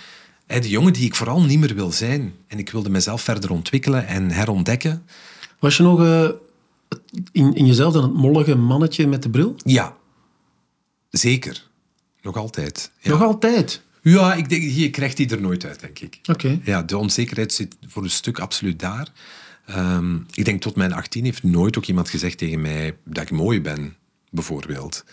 [0.46, 2.34] hè, de jongen die ik vooral niet meer wil zijn.
[2.48, 5.06] En ik wilde mezelf verder ontwikkelen en herontdekken.
[5.60, 6.30] Was je nog eh,
[7.32, 9.56] in, in jezelf dan het mollige mannetje met de bril?
[9.64, 9.96] Ja,
[11.10, 11.68] zeker.
[12.22, 12.92] Nog altijd.
[13.00, 13.82] Ja, Nog altijd?
[14.04, 16.20] Ja ik denk, je krijgt die er nooit uit, denk ik.
[16.30, 16.60] Oké.
[16.64, 19.08] Ja, de onzekerheid zit voor een stuk absoluut daar.
[19.66, 23.32] Ehm, ik denk tot mijn 18 heeft nooit ook iemand gezegd tegen mij dat ik
[23.32, 23.96] mooi ben,
[24.30, 25.04] bijvoorbeeld.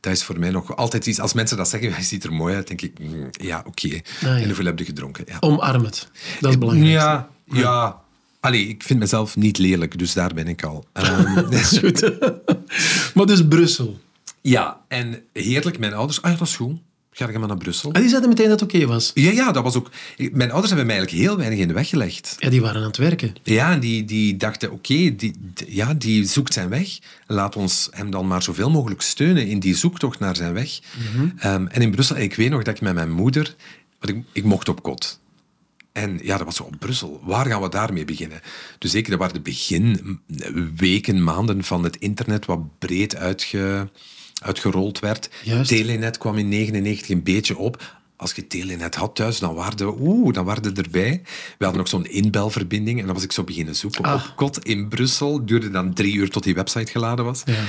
[0.00, 1.20] Dat is voor mij nog altijd iets.
[1.20, 3.88] Als mensen dat zeggen, hij ziet er mooi uit, denk ik, mm, ja, oké.
[4.20, 4.36] ja.
[4.36, 5.24] En hoeveel heb je gedronken?
[5.28, 5.36] Ja.
[5.40, 6.08] Omarm het.
[6.40, 6.90] Dat is belangrijk.
[6.90, 8.00] Ja, ja.
[8.40, 10.84] Allee, ik vind mezelf niet lelijk, dus daar ben ik al.
[10.92, 12.10] Ehm, Goed.
[13.14, 14.00] maar dus Brussel.
[14.40, 16.22] ja, en heerlijk, mijn ouders.
[16.22, 16.80] Ah ja, dat is goed.
[17.14, 17.92] Ga ik maar naar Brussel.
[17.92, 19.10] En die zeiden meteen dat het oké was.
[19.14, 19.90] Ja, ja, dat was ook...
[20.16, 22.36] Mijn ouders hebben mij eigenlijk heel weinig in de weg gelegd.
[22.38, 23.34] Ja, die waren aan het werken.
[23.42, 25.34] Ja, en die, die dachten, oké, die,
[25.66, 26.98] ja, die zoekt zijn weg.
[27.26, 30.80] Laat ons hem dan maar zoveel mogelijk steunen in die zoektocht naar zijn weg.
[31.38, 33.54] Ehm, en in Brussel, ik weet nog dat ik met mijn moeder...
[33.98, 35.20] Want ik, ik mocht op kot.
[35.92, 37.20] En ja, dat was zo op Brussel.
[37.24, 38.40] Waar gaan we daarmee beginnen?
[38.78, 43.90] Dus zeker, dat waren de beginweken, maanden van het internet, wat breed uitge,
[44.42, 45.30] uitgerold werd.
[45.42, 45.68] Juist.
[45.70, 48.00] Telenet kwam in 99 een beetje op.
[48.16, 51.20] Als je Telenet had thuis, dan waren we, oeh, dan waren we erbij.
[51.58, 54.14] We hadden nog zo'n inbelverbinding en dan was ik zo beginnen zoeken Ah.
[54.14, 55.44] op kot in Brussel.
[55.46, 57.42] Duurde dan drie uur tot die website geladen was.
[57.44, 57.64] Ja.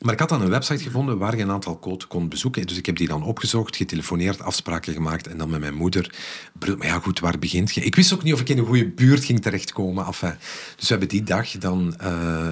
[0.00, 2.66] Maar ik had dan een website gevonden waar je een aantal codes kon bezoeken.
[2.66, 6.14] Dus ik heb die dan opgezocht, getelefoneerd, afspraken gemaakt en dan met mijn moeder.
[6.58, 7.80] Maar ja, goed, waar begint je?
[7.80, 10.06] Ik wist ook niet of ik in een goede buurt ging terechtkomen.
[10.06, 10.34] Enfin,
[10.76, 12.48] dus we hebben die dag dan eh,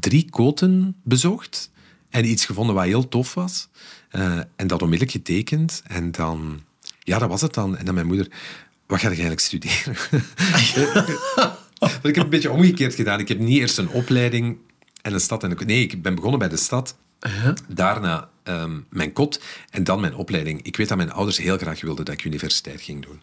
[0.00, 1.70] drie koten bezocht
[2.14, 3.68] en iets gevonden wat heel tof was.
[4.10, 5.82] Eh, en dat onmiddellijk getekend.
[5.86, 6.60] En dan,
[6.98, 7.76] ja, dat was het dan.
[7.76, 8.28] En dan mijn moeder,
[8.86, 9.96] wat ga je eigenlijk studeren?
[11.78, 13.20] Want ik heb een beetje omgekeerd gedaan.
[13.20, 14.56] Ik heb niet eerst een opleiding
[15.02, 15.42] en een stad.
[15.42, 16.96] En een, nee, ik ben begonnen bij de stad.
[17.20, 17.54] Ja.
[17.68, 20.62] Daarna ehm, mijn kot en dan mijn opleiding.
[20.62, 23.20] Ik weet dat mijn ouders heel graag wilden dat ik universiteit ging doen.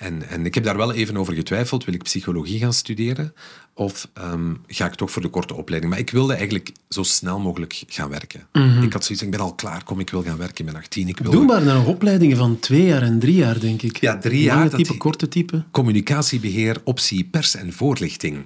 [0.00, 1.84] En, en ik heb daar wel even over getwijfeld.
[1.84, 3.34] Wil ik psychologie gaan studeren?
[3.74, 5.92] Of ehm, ga ik toch voor de korte opleiding?
[5.92, 8.40] Maar ik wilde eigenlijk zo snel mogelijk gaan werken.
[8.82, 10.66] Ik had zoiets, ik ben al klaar, kom, ik wil gaan werken.
[10.66, 11.30] Ik ben 18, ik wil...
[11.30, 13.96] Doen waren er nog opleidingen van twee jaar en drie jaar, denk ik.
[13.96, 15.64] Ja, drie jaar, Lange type, korte type.
[15.70, 18.44] Communicatiebeheer, optie, pers en voorlichting.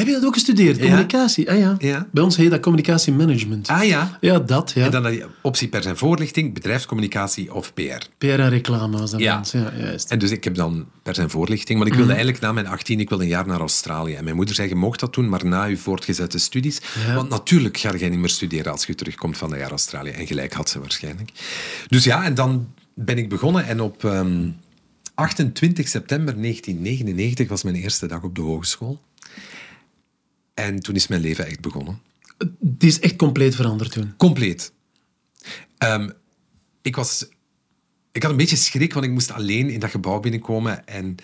[0.00, 0.78] Heb je dat ook gestudeerd?
[0.78, 1.50] Communicatie?
[1.50, 1.76] Ah ja.
[1.78, 2.06] Ja.
[2.12, 3.68] Bij ons heet dat communicatiemanagement.
[3.68, 4.18] Ah ja.
[4.20, 4.84] Ja, dat, ja.
[4.84, 7.80] En dan die optie pers en voorlichting, bedrijfscommunicatie of PR.
[8.18, 9.38] PR en reclame was dat Ja.
[9.38, 9.50] ons.
[9.50, 10.10] Ja, juist.
[10.10, 13.00] En dus ik heb dan pers en voorlichting, want ik wilde eigenlijk na mijn 18,
[13.00, 14.14] ik wilde een jaar naar Australië.
[14.14, 16.80] En mijn moeder zei, je mocht dat doen, maar na je voortgezette studies.
[17.06, 17.14] Ja.
[17.14, 20.10] Want natuurlijk ga jij niet meer studeren als je terugkomt van een jaar Australië.
[20.10, 21.30] En gelijk had ze waarschijnlijk.
[21.88, 24.48] Dus ja, en dan ben ik begonnen en op ehm,
[25.14, 29.00] 28 september 1999 was mijn eerste dag op de hogeschool.
[30.60, 32.00] En toen is mijn leven echt begonnen.
[32.60, 34.14] Die is echt compleet veranderd toen.
[34.16, 34.72] Compleet.
[35.78, 36.10] Ehm,
[36.82, 37.28] ik, was,
[38.12, 40.86] ik had een beetje schrik, want ik moest alleen in dat gebouw binnenkomen.
[40.86, 41.16] En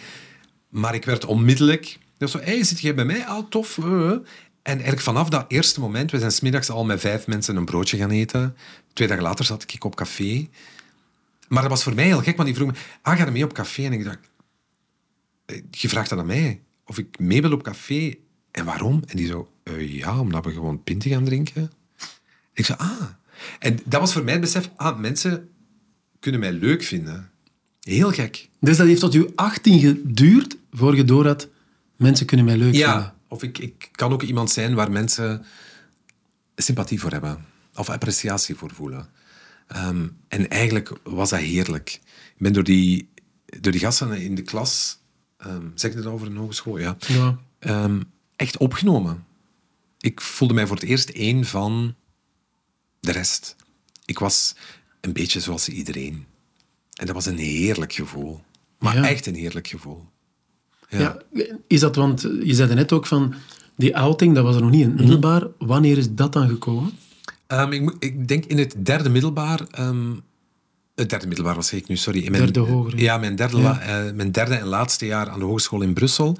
[0.68, 1.98] maar ik werd onmiddellijk...
[2.18, 3.26] Dat zo, hey, zit jij bij mij?
[3.26, 3.78] Ah, tof.
[3.78, 4.10] eh, eh.
[4.62, 7.96] En eigenlijk vanaf dat eerste moment, we zijn smiddags al met vijf mensen een broodje
[7.96, 8.56] gaan eten.
[8.92, 10.48] Twee dagen later zat ik op café.
[11.48, 13.44] Maar dat was voor mij heel gek, want die vroeg me, ah, ga je mee
[13.44, 13.84] op café?
[13.84, 14.18] En ik dacht,
[15.46, 18.14] eh, je vraagt dat aan mij, of ik mee wil op café.
[18.56, 19.02] En waarom?
[19.06, 21.70] En die zo, "Eh, ja, omdat we gewoon pinten gaan drinken.
[22.52, 23.02] Ik zei, ah.
[23.58, 25.48] En dat was voor mij het besef, ah, mensen
[26.20, 27.30] kunnen mij leuk vinden.
[27.80, 28.48] Heel gek.
[28.60, 31.48] Dus dat heeft tot je 18 geduurd voor je door had,
[31.96, 32.88] mensen kunnen mij leuk vinden.
[32.88, 35.44] Ja, of ik, ik kan ook iemand zijn waar mensen
[36.56, 37.44] sympathie voor hebben.
[37.74, 39.08] Of appreciatie voor voelen.
[39.66, 42.00] Ehm, en eigenlijk was dat heerlijk.
[42.04, 43.08] Ik ben door die,
[43.60, 44.98] door die gasten in de klas,
[45.36, 46.78] ehm, zeg je dat over een hogeschool?
[46.78, 46.96] Ja.
[47.06, 47.38] Ja.
[47.58, 48.00] Ehm,
[48.36, 49.24] echt opgenomen.
[50.00, 51.94] Ik voelde mij voor het eerst één van
[53.00, 53.56] de rest.
[54.04, 54.54] Ik was
[55.00, 56.24] een beetje zoals iedereen.
[56.94, 58.40] En dat was een heerlijk gevoel.
[58.78, 59.08] Maar Ja.
[59.08, 60.04] echt een heerlijk gevoel.
[60.88, 61.18] Ja.
[61.66, 63.34] Is dat, want je zei net ook van,
[63.76, 64.96] die outing, dat was er nog niet in Mhm.
[64.98, 65.46] het middelbaar.
[65.58, 66.92] Wanneer is dat dan gekomen?
[67.46, 69.60] Ehm, ik, ik denk in het derde middelbaar.
[69.70, 70.12] ehm,
[70.94, 72.22] het derde middelbaar was ik nu, sorry.
[72.24, 73.18] In mijn, Derde hoger, ja.
[73.18, 76.36] Mijn derde, la- eh, mijn derde en laatste jaar aan de hogeschool in Brussel.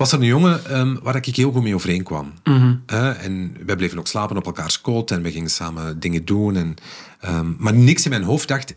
[0.00, 2.32] Was er een jongen ehm, waar ik heel goed mee overeenkwam.
[2.44, 2.76] Mhm.
[2.86, 6.56] En wij bleven ook slapen op elkaars koot en we gingen samen dingen doen.
[6.56, 6.74] En,
[7.20, 8.74] ehm, maar niks in mijn hoofd dacht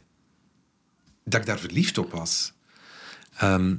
[1.25, 2.53] dat ik daar verliefd op was.
[3.37, 3.75] Ehm,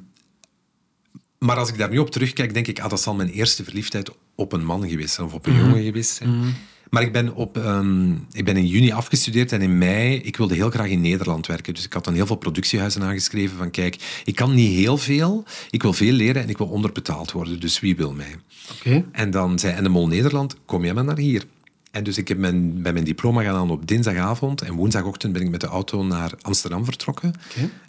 [1.39, 4.11] maar als ik daar nu op terugkijk, denk ik, ah, dat zal mijn eerste verliefdheid
[4.35, 6.55] op een man geweest zijn of op een jongen geweest zijn.
[6.91, 10.55] Maar ik ben, op, ehm, ik ben in juni afgestudeerd en in mei, ik wilde
[10.55, 11.75] heel graag in Nederland werken.
[11.75, 15.45] Dus ik had dan heel veel productiehuizen aangeschreven van kijk, ik kan niet heel veel,
[15.71, 18.37] ik wil veel leren en ik wil onderbetaald worden, dus wie wil mij?
[18.73, 19.05] Oké.
[19.13, 21.45] En dan zei Endemol Nederland, kom jij maar naar hier.
[21.91, 25.51] En dus ik heb mijn, bij mijn diploma gedaan op dinsdagavond en woensdagochtend ben ik
[25.51, 27.33] met de auto naar Amsterdam vertrokken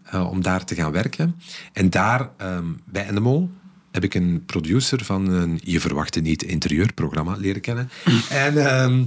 [0.04, 1.36] eh, om daar te gaan werken.
[1.74, 3.50] En daar, ehm, bij Endemol,
[3.96, 7.90] heb ik een producer van een Je verwachtte niet interieurprogramma leren kennen.
[8.30, 9.04] en ehm,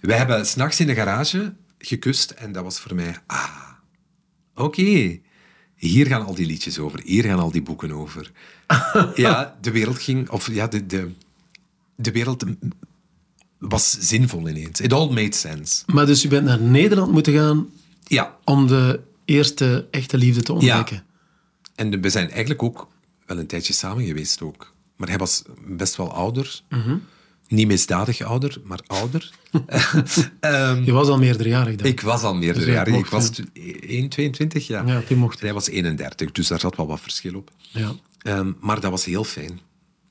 [0.00, 3.68] wij hebben s'nachts in de garage gekust en dat was voor mij, ah,
[4.54, 5.18] oké.
[5.74, 8.30] Hier gaan al die liedjes over, hier gaan al die boeken over.
[9.14, 11.10] ja, de wereld ging, of ja, de, de,
[11.94, 12.44] de wereld
[13.58, 14.80] was zinvol ineens.
[14.80, 15.82] It all made sense.
[15.86, 17.66] Maar dus je bent naar Nederland moeten gaan
[18.04, 21.04] Ja, om de eerste echte liefde te ontdekken.
[21.74, 22.88] en we zijn eigenlijk ook
[23.30, 24.74] wel een tijdje samen geweest ook.
[24.96, 26.62] Maar hij was best wel ouder.
[27.48, 29.30] Niet misdadig ouder, maar ouder.
[30.40, 31.86] Ehm, Je was al meerderjarig dan.
[31.86, 32.94] ik was al Dus jaren.
[32.94, 33.30] Ik was ja.
[33.30, 34.86] toen 1, 22 jaar.
[34.86, 35.38] Ja, die mocht.
[35.38, 37.50] En hij was 31, dus daar zat wel wat verschil op.
[37.58, 37.92] Ja.
[38.22, 39.60] Ehm, maar dat was heel fijn.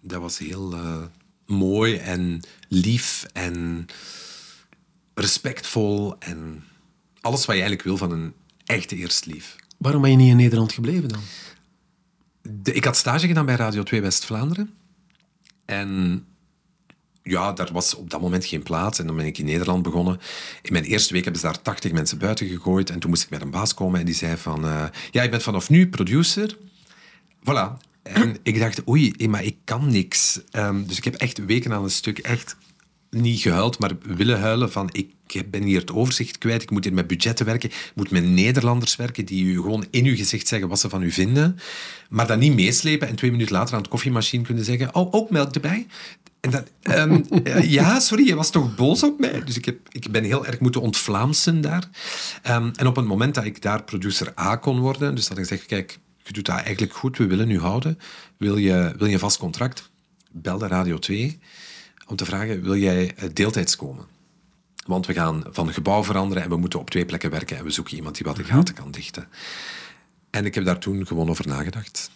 [0.01, 1.01] Dat was heel eh,
[1.45, 3.86] mooi en lief en
[5.13, 6.63] respectvol en
[7.21, 8.34] alles wat je eigenlijk wil van een
[8.65, 9.55] echte eerstlief.
[9.77, 11.21] Waarom ben je niet in Nederland gebleven dan?
[12.63, 14.73] Ik had stage gedaan bij Radio 2 West-Vlaanderen.
[15.65, 16.23] En
[17.23, 18.99] ja, daar was op dat moment geen plaats.
[18.99, 20.19] En dan ben ik in Nederland begonnen.
[20.62, 22.89] In mijn eerste week hebben ze daar 80 mensen buiten gegooid.
[22.89, 24.65] En toen moest ik met een baas komen en die zei van...
[24.65, 26.58] eh, ja, je bent vanaf nu producer.
[27.39, 27.88] Voilà.
[28.04, 30.41] En ik dacht, oei, hé, maar ik kan niks.
[30.52, 32.56] Ehm, dus ik heb echt weken aan een stuk echt
[33.10, 35.13] niet gehuild, maar willen huilen van ik
[35.50, 38.95] ben hier het overzicht kwijt, ik moet hier met budgetten werken, ik moet met Nederlanders
[38.95, 41.60] werken die u gewoon in uw gezicht zeggen wat ze van u vinden,
[42.10, 45.30] maar dan niet meeslepen en twee minuten later aan het koffiemachine kunnen zeggen, oh, ook
[45.30, 45.88] melk erbij?
[46.39, 49.43] En ehm, eh, ja, sorry, je was toch boos op mij?
[49.43, 51.89] Dus ik, heb, ik ben heel erg moeten ontvlaamsen daar.
[52.41, 55.45] Ehm, en op het moment dat ik daar producer A kon worden, dus dat ik
[55.45, 58.00] zeg, kijk, je doet dat eigenlijk goed, we willen u houden,
[58.38, 59.89] wil je, wil je vast contract?
[60.32, 61.39] Belde Radio 2
[62.10, 64.06] om te vragen, wil jij eh, deeltijds komen?
[64.86, 67.69] Want we gaan van gebouw veranderen en we moeten op twee plekken werken en we
[67.69, 69.28] zoeken iemand die wat de gaten kan dichten.
[70.30, 72.12] En ik heb daar toen gewoon over nagedacht.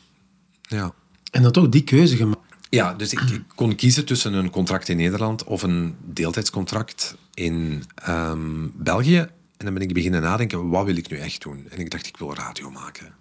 [0.62, 0.94] Ja.
[1.32, 2.42] En dan toch die keuze gemaakt.
[2.70, 7.84] Ja, dus ik, ik kon kiezen tussen een contract in Nederland of een deeltijdscontract in
[7.96, 9.18] ehm, België.
[9.58, 11.68] En dan ben ik beginnen nadenken, wat wil ik nu echt doen?
[11.70, 13.16] En ik dacht, ik wil radio maken.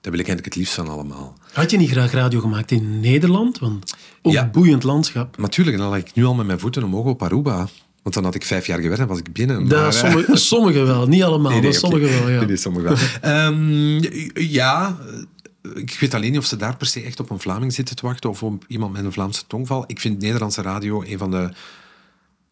[0.00, 1.34] Dat wil ik eigenlijk het liefst van allemaal.
[1.52, 3.58] Had je niet graag radio gemaakt in Nederland?
[3.58, 4.46] Want ook Ja.
[4.46, 5.36] boeiend landschap.
[5.36, 7.68] Maar tuurlijk, dan lag ik nu al met mijn voeten omhoog op Aruba.
[8.02, 9.66] Want dan had ik vijf jaar gewerkt en was ik binnen.
[9.66, 11.88] Maar, eh, sommige, sommige wel, niet allemaal, Nee, nee, maar oké.
[11.98, 12.44] sommige wel, ja.
[12.46, 12.96] Nee, sommige wel.
[13.20, 14.02] Ehm,
[14.34, 14.96] ja,
[15.74, 18.06] ik weet alleen niet of ze daar per se echt op een Vlaming zitten te
[18.06, 19.84] wachten of op iemand met een Vlaamse tongval.
[19.86, 21.52] Ik vind Nederlandse radio een van de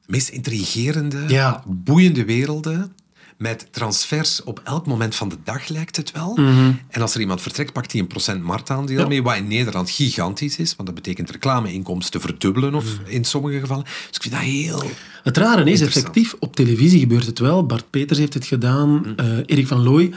[0.07, 1.63] meest intrigerende, Ja.
[1.67, 2.93] boeiende werelden.
[3.39, 6.39] Met transfers op elk moment van de dag lijkt het wel.
[6.89, 9.07] En als er iemand vertrekt, pakt hij een procent marktaandeel Ja.
[9.07, 10.77] mee, wat in Nederland gigantisch is.
[10.77, 13.85] Want dat betekent reclameinkomsten verdubbelen of in sommige gevallen.
[13.85, 14.83] Dus ik vind dat heel...
[15.23, 17.67] Het rare is, effectief, op televisie gebeurt het wel.
[17.67, 20.13] Bart Peters heeft het gedaan, eh, Erik van Looy.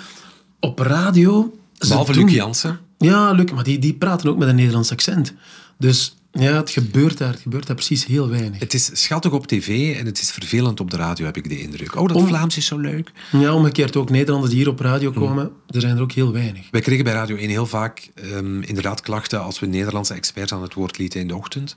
[0.60, 1.58] Op radio...
[1.78, 2.80] Behalve Luc Jansen.
[2.98, 5.34] Ja, Luc, maar die, die praten ook met een Nederlands accent.
[5.78, 8.60] Dus ja, het gebeurt daar, het gebeurt daar precies heel weinig.
[8.60, 11.60] Het is schattig op tv en het is vervelend op de radio, heb ik de
[11.60, 11.96] indruk.
[11.96, 13.12] Oh, dat Om- Vlaams is zo leuk.
[13.32, 16.68] Ja, omgekeerd ook Nederlanders die hier op radio komen, er zijn er ook heel weinig.
[16.72, 20.62] Wij kregen bij Radio 1 heel vaak ehm, inderdaad klachten als we Nederlandse experts aan
[20.62, 21.76] het woord lieten in de ochtend.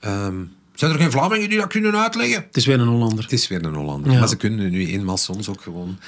[0.00, 0.34] Ehm,
[0.74, 2.42] zijn er geen Vlamingen die dat kunnen uitleggen?
[2.46, 3.22] Het is weer een Hollander.
[3.24, 4.12] Het is weer een Hollander.
[4.12, 4.18] Ja.
[4.18, 5.98] Maar ze kunnen nu eenmaal soms ook gewoon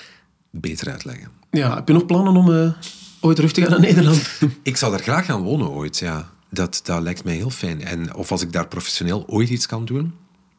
[0.51, 1.29] beter uitleggen.
[1.51, 2.73] Ja, heb je nog plannen om eh,
[3.21, 4.31] ooit terug te gaan naar Nederland?
[4.63, 6.32] Ik zou daar graag gaan wonen ooit, ja.
[6.53, 7.83] Dat, dat lijkt mij heel fijn.
[7.85, 10.13] En of als ik daar professioneel ooit iets kan doen,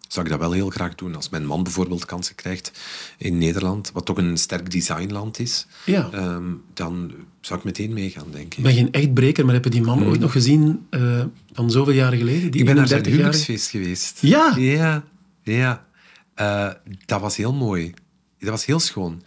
[0.08, 1.16] zou ik dat wel heel graag doen.
[1.16, 2.72] Als mijn man bijvoorbeeld kansen krijgt
[3.18, 6.10] in Nederland, wat toch een sterk designland is, Ja.
[6.12, 8.64] ehm, dan zou ik meteen meegaan, denk ik.
[8.64, 11.94] Ben geen echt breker, maar heb je die man ooit nog gezien eh, van zoveel
[11.94, 12.52] jaren geleden?
[12.52, 13.22] Die Ik ben naar zijn 31 jaar.
[13.22, 14.20] huwelijksfeest geweest.
[14.22, 14.56] Ja?
[14.58, 15.04] Ja,
[15.44, 15.86] ja.
[16.34, 16.70] Eh,
[17.06, 17.94] dat was heel mooi.
[18.40, 19.22] Dat was heel schoon.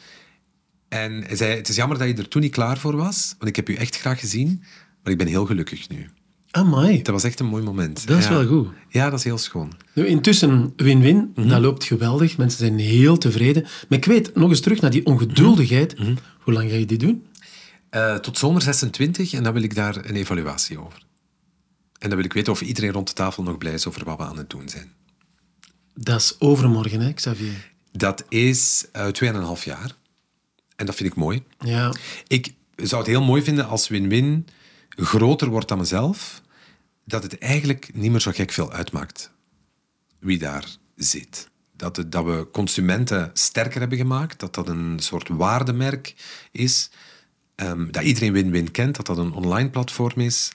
[0.89, 3.51] En hij zei, het is jammer dat je er toen niet klaar voor was, want
[3.51, 4.63] ik heb u echt graag gezien,
[5.03, 6.09] maar ik ben heel gelukkig nu.
[6.57, 7.03] Amai.
[7.03, 8.07] Dat was echt een mooi moment.
[8.07, 8.31] Dat is Ja.
[8.31, 8.69] wel goed.
[8.89, 9.73] Ja, dat is heel schoon.
[9.95, 11.49] Nu, intussen, win-win, Mhm.
[11.49, 12.37] dat loopt geweldig.
[12.37, 13.63] Mensen zijn heel tevreden.
[13.63, 15.99] Maar ik weet, nog eens terug naar die ongeduldigheid.
[15.99, 16.15] Mhm.
[16.41, 17.27] Hoe lang ga je dit doen?
[17.91, 21.05] Eh, tot zomer 26 en dan wil ik daar een evaluatie over.
[21.99, 24.17] En dan wil ik weten of iedereen rond de tafel nog blij is over wat
[24.17, 24.93] we aan het doen zijn.
[25.95, 27.73] Dat is overmorgen, hè, Xavier?
[27.93, 29.91] Dat is eh 2,5 jaar.
[30.77, 31.43] En dat vind ik mooi.
[31.59, 31.93] Ja.
[32.27, 34.47] Ik zou het heel mooi vinden als win-win
[34.89, 36.43] groter wordt dan mezelf,
[37.07, 39.31] dat het eigenlijk niet meer zo gek veel uitmaakt
[40.19, 41.49] wie daar zit.
[41.73, 46.15] Dat, dat we consumenten sterker hebben gemaakt, dat dat een soort waardemerk
[46.53, 46.91] is,
[47.55, 50.53] ehm, dat iedereen win-win kent, dat dat een online platform is,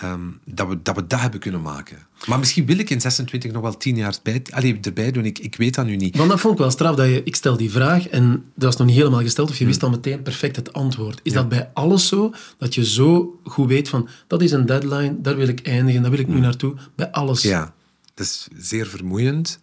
[0.00, 1.98] ehm, dat, we, dat we dat hebben kunnen maken.
[2.26, 5.38] Maar misschien wil ik in 26 nog wel 10 jaar bij, allee, erbij doen, ik,
[5.38, 6.16] ik weet dat nu niet.
[6.16, 8.76] Want dat vond ik wel straf, dat je, ik stel die vraag en dat was
[8.76, 9.72] nog niet helemaal gesteld, of je Hmm.
[9.72, 11.20] wist al meteen perfect het antwoord.
[11.22, 15.16] Is dat bij alles zo, dat je zo goed weet van, dat is een deadline,
[15.20, 17.42] daar wil ik eindigen, daar wil ik nu naartoe, bij alles?
[17.42, 17.50] Hmm.
[17.50, 17.74] Ja,
[18.14, 19.58] dat is zeer vermoeiend.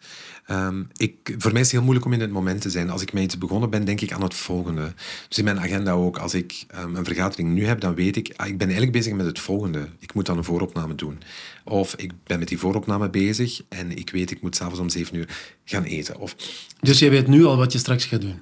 [0.47, 2.89] Ehm, ik, voor mij is het heel moeilijk om in het moment te zijn.
[2.89, 4.93] Als ik met iets begonnen ben, denk ik aan het volgende.
[5.27, 6.17] Dus in mijn agenda ook.
[6.17, 8.33] Als ik ehm, een vergadering nu heb, dan weet ik...
[8.35, 9.89] Ah, ik ben eigenlijk bezig met het volgende.
[9.99, 11.21] Ik moet dan een vooropname doen.
[11.63, 15.15] Of ik ben met die vooropname bezig en ik weet, ik moet s'avonds om zeven
[15.15, 16.19] uur gaan eten.
[16.19, 16.35] Of
[16.81, 18.39] Dus je weet nu al wat je straks gaat doen.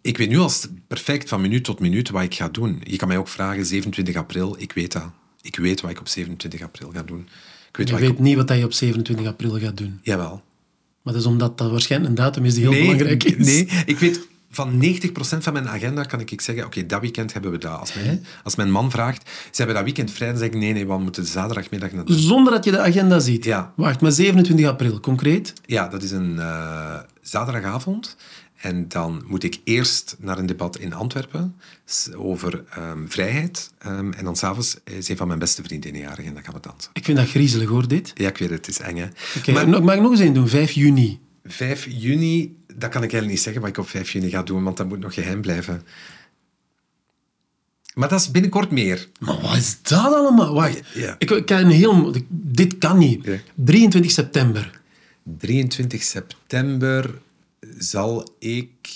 [0.00, 0.50] ik weet nu al
[0.86, 2.80] perfect van minuut tot minuut wat ik ga doen.
[2.84, 5.10] Je kan mij ook vragen, 27 april, ik weet dat.
[5.42, 7.28] Ik weet wat ik op 27 april ga doen.
[7.68, 8.18] Ik weet Je ik weet op...
[8.18, 9.98] niet wat je op 27 april gaat doen.
[10.02, 10.42] Jawel.
[11.02, 13.46] Maar dat is omdat dat waarschijnlijk een datum is die heel belangrijk is.
[13.46, 15.08] Nee, ik weet van 90%
[15.38, 17.78] van mijn agenda kan ik zeggen, oké, dat weekend hebben we dat.
[17.78, 20.72] Als mijn, als mijn man vraagt, ze hebben dat weekend vrij, dan zeg ik, nee,
[20.72, 22.18] nee, we moeten zaterdagmiddag naar de...
[22.18, 23.44] Zonder dat je de agenda ziet.
[23.44, 23.72] Ja.
[23.76, 25.52] Wacht, maar 27 april, concreet?
[25.66, 28.16] Ja, dat is een eh, zaterdagavond.
[28.60, 31.56] En dan moet ik eerst naar een debat in Antwerpen
[32.16, 33.70] over ehm, vrijheid.
[33.78, 36.60] Ehm, en dan s'avonds is een van mijn beste vriendinnen jarig en dan gaan we
[36.60, 36.90] dansen.
[36.92, 38.10] Ik vind dat griezelig hoor, dit.
[38.14, 39.52] Ja, ik weet het, het is eng, hè.
[39.52, 40.48] Maar mag ik nog eens één doen?
[40.48, 41.18] 5 juni.
[41.44, 44.62] 5 juni, dat kan ik eigenlijk niet zeggen wat ik op 5 juni ga doen,
[44.62, 45.82] want dat moet nog geheim blijven.
[47.94, 49.08] Maar dat is binnenkort meer.
[49.20, 50.54] Maar wat is dat allemaal?
[50.54, 51.14] Wacht, Ja.
[51.18, 52.14] ik, ik kan heel...
[52.28, 53.24] Dit kan niet.
[53.24, 53.36] Ja.
[53.54, 54.80] 23 september.
[55.38, 57.20] 23 september
[57.78, 58.88] zal ik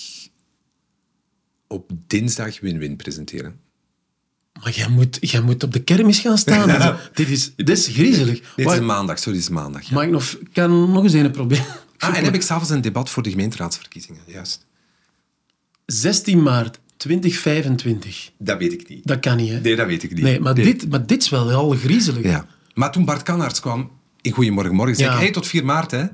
[1.67, 3.61] op dinsdag Win-Win presenteren.
[4.63, 6.99] Maar jij moet, jij moet op de kermis gaan staan.
[7.15, 8.55] dit, is, dit is griezelig.
[8.57, 9.83] Dit is maandag, sorry, dit is maandag.
[9.83, 9.95] ja.
[9.95, 11.65] mag ik nog, kan nog eens een proberen.
[11.99, 14.67] Ah, en heb ik s'avonds een debat voor de gemeenteraadsverkiezingen, juist.
[15.87, 18.31] 16 maart 2025.
[18.39, 19.07] Dat weet ik niet.
[19.07, 19.61] Dat kan niet, hè?
[19.61, 20.23] Nee, dat weet ik niet.
[20.23, 22.23] Nee, maar, Dit, maar dit is wel al griezelig.
[22.23, 22.47] Ja.
[22.75, 25.15] Maar toen Bart Kannaerts kwam in Goedemorgen Morgen, zei Ja.
[25.15, 26.05] ik, hey, tot 4 maart, hè.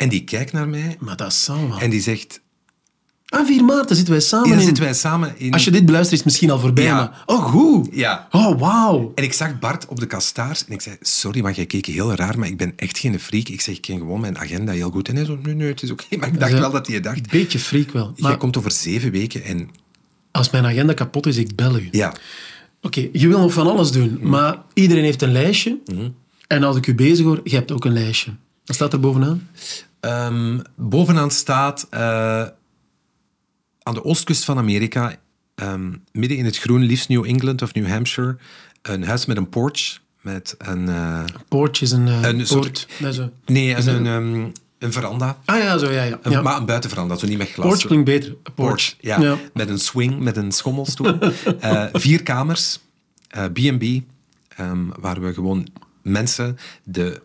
[0.00, 1.78] En die kijkt naar mij Maar dat zal wel.
[1.80, 2.40] en die zegt...
[3.28, 4.66] Ah, 4 maart, dan zitten wij samen Ja, dan in.
[4.66, 5.52] zitten wij samen in...
[5.52, 6.84] Als je dit beluistert, is het misschien al voorbij.
[6.84, 6.94] Ja.
[6.94, 7.88] Maar, oh, goed.
[7.92, 8.28] Ja.
[8.30, 9.12] Oh, wauw.
[9.14, 12.14] En ik zag Bart op de kastaars en ik zei, sorry, maar jij keek heel
[12.14, 13.48] raar, maar ik ben echt geen freak.
[13.48, 15.08] Ik zeg, ik ken gewoon mijn agenda heel goed.
[15.08, 16.04] En hij zo, nee, nee, het is oké.
[16.18, 16.58] Maar ik dacht Ja.
[16.60, 18.12] wel dat hij dacht, Beetje freak wel.
[18.16, 19.68] jij komt over zeven weken en...
[20.30, 21.88] als mijn agenda kapot is, ik bel u.
[21.90, 22.14] Ja,
[22.82, 25.78] Oké, je wil nog van alles doen, maar iedereen heeft een lijstje.
[26.46, 28.30] En als ik u bezig hoor, je hebt ook een lijstje.
[28.64, 29.48] Wat staat er bovenaan?
[30.00, 32.00] Ehm, bovenaan staat eh,
[33.82, 35.14] aan de oostkust van Amerika,
[35.54, 38.36] ehm, midden in het groen, liefst New England of New Hampshire,
[38.82, 40.88] een huis met een porch, met een...
[40.88, 43.30] eh, Poortje is een, eh, Een soort- Nee, zo.
[43.46, 45.38] nee, een, een, ehm, een veranda.
[45.44, 46.18] Ah ja, zo, ja, ja.
[46.22, 46.42] Een, ja.
[46.42, 47.66] Maar een buitenveranda, zo niet met glas.
[47.66, 48.32] Porch klinkt beter.
[48.32, 48.54] Porch.
[48.54, 49.36] Porch, ja.
[49.54, 51.18] Met een swing, met een schommelstoel.
[51.92, 52.78] Vier kamers,
[53.52, 53.84] B&B,
[55.00, 55.66] waar we gewoon
[56.02, 57.20] mensen de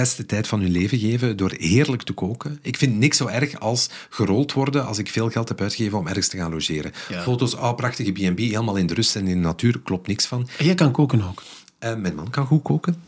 [0.00, 2.58] beste tijd van hun leven geven door heerlijk te koken.
[2.62, 6.06] Ik vind niks zo erg als gerold worden als ik veel geld heb uitgegeven om
[6.06, 6.92] ergens te gaan logeren.
[7.08, 7.22] Ja.
[7.22, 10.48] Foto's, oh, prachtige B&B, helemaal in de rust en in de natuur, klopt niks van.
[10.58, 11.42] En jij kan koken ook.
[11.78, 13.02] Eh, mijn man kan goed koken.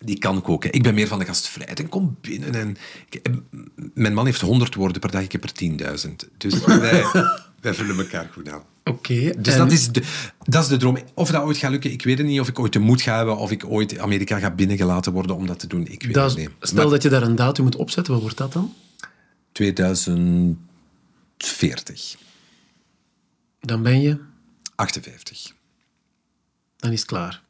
[0.00, 0.72] Die kan koken.
[0.72, 2.54] Ik ben meer van de gastvrijheid en kom binnen.
[2.54, 2.76] En,
[3.10, 3.32] ik- eh,
[3.94, 6.28] mijn man heeft 100 woorden per dag, ik heb er 10.000.
[6.36, 7.04] Dus wij,
[7.60, 8.62] wij vullen elkaar goed aan.
[8.88, 9.32] Oké.
[9.38, 10.02] Dus en- dat is, de,
[10.44, 10.98] dat is de droom.
[11.14, 12.40] Of dat ooit gaat lukken, ik weet het niet.
[12.40, 15.46] Of ik ooit de moed ga hebben, of ik ooit Amerika ga binnengelaten worden om
[15.46, 15.86] dat te doen.
[15.86, 16.50] Ik weet dat het niet.
[16.60, 18.74] Stel Maar dat je daar een datum moet opzetten, wat wordt dat dan?
[19.52, 22.16] 2040,
[23.60, 24.18] Dan ben je,
[24.74, 25.52] 58.
[26.76, 27.42] dan is het klaar.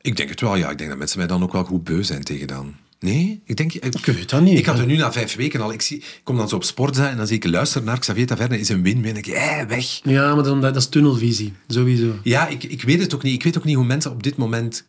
[0.00, 0.70] Ik denk het wel, ja.
[0.70, 2.76] Ik denk dat mensen mij dan ook wel goed beu zijn tegen dan.
[3.00, 3.42] Nee?
[3.44, 3.72] Ik denk...
[3.72, 4.58] Ik, weet dat niet.
[4.58, 5.72] Ik had er nu na vijf weken al...
[5.72, 8.26] Ik, zie, ik kom dan zo op Sportza en dan zie ik luister naar Xavier
[8.26, 9.16] Taverne is een win-win.
[9.16, 10.00] Ik denk, eh, weg.
[10.02, 12.18] Ja, maar dat dat is tunnelvisie, sowieso.
[12.22, 13.34] Ja, ik, ik weet het ook niet.
[13.34, 14.86] Ik weet ook niet hoe mensen op dit moment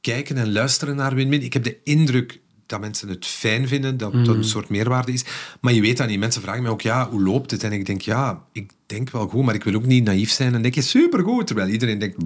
[0.00, 1.42] kijken en luisteren naar win-win.
[1.42, 5.24] Ik heb de indruk dat mensen het fijn vinden, dat dat een soort meerwaarde is.
[5.60, 6.18] Maar je weet dat niet.
[6.18, 7.62] Mensen vragen mij ook, ja, hoe loopt het?
[7.62, 10.54] En ik denk, ja, ik denk wel goed, maar ik wil ook niet naïef zijn
[10.54, 11.46] en denk je, supergoed.
[11.46, 12.16] Terwijl iedereen denkt,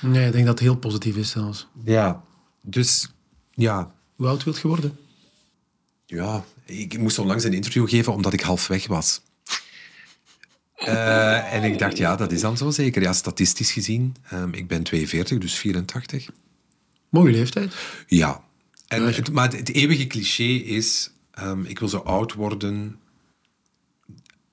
[0.00, 1.68] Nee, ik denk dat het heel positief is zelfs.
[1.84, 2.24] ja.
[2.68, 3.12] Dus,
[3.54, 4.98] ja, Hoe oud wilt je worden?
[6.06, 9.20] Ja, ik moest onlangs een interview geven omdat ik halfweg was.
[10.74, 13.02] Eh, en ik dacht, ja, dat is dan zo zeker.
[13.02, 14.16] Ja, statistisch gezien.
[14.28, 16.28] ehm, ik ben 42, dus 84.
[17.08, 17.74] Mooie leeftijd.
[18.06, 18.44] Ja.
[18.86, 22.98] En het, maar het, het eeuwige cliché is, ehm, ik wil zo oud worden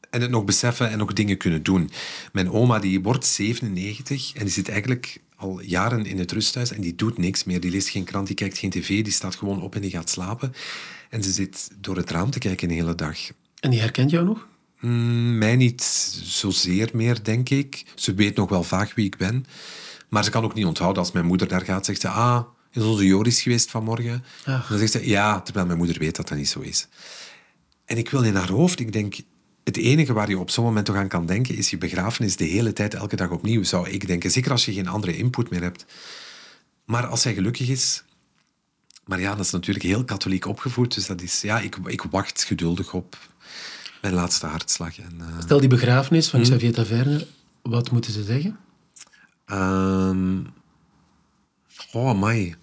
[0.09, 1.91] en het nog beseffen en nog dingen kunnen doen.
[2.31, 6.81] Mijn oma die wordt 97 en die zit eigenlijk al jaren in het rusthuis en
[6.81, 7.59] die doet niks meer.
[7.59, 10.09] Die leest geen krant, die kijkt geen tv, die staat gewoon op en die gaat
[10.09, 10.53] slapen.
[11.09, 13.17] En ze zit door het raam te kijken de hele dag.
[13.59, 14.47] En die herkent jou nog?
[14.79, 15.83] Mm, mij niet
[16.23, 17.85] zozeer meer, denk ik.
[17.95, 19.45] Ze weet nog wel vaag wie ik ben.
[20.09, 21.01] Maar ze kan ook niet onthouden.
[21.01, 22.07] Als mijn moeder daar gaat, zegt ze...
[22.07, 22.41] Ah,
[22.71, 24.23] is onze Joris geweest vanmorgen?
[24.45, 24.67] Ach.
[24.67, 25.07] Dan zegt ze...
[25.07, 26.87] Ja, terwijl mijn moeder weet dat dat niet zo is.
[27.85, 28.79] En ik wil in haar hoofd...
[28.79, 29.15] Ik denk...
[29.63, 31.55] Het enige waar je op zo'n moment toch aan kan denken...
[31.55, 34.31] is je begrafenis de hele tijd, elke dag opnieuw, zou ik denken.
[34.31, 35.85] Zeker als je geen andere input meer hebt.
[36.85, 38.03] Maar als zij gelukkig is...
[39.05, 40.95] Maar ja, dat is natuurlijk heel katholiek opgevoed.
[40.95, 41.41] Dus dat is...
[41.41, 43.17] Ja, ik, ik wacht geduldig op
[44.01, 44.99] mijn laatste hartslag.
[44.99, 47.27] En, eh, Stel die begrafenis van Xavier Taverne,
[47.61, 48.57] wat moeten ze zeggen?
[49.45, 50.41] Ehm
[51.91, 52.55] oh, my.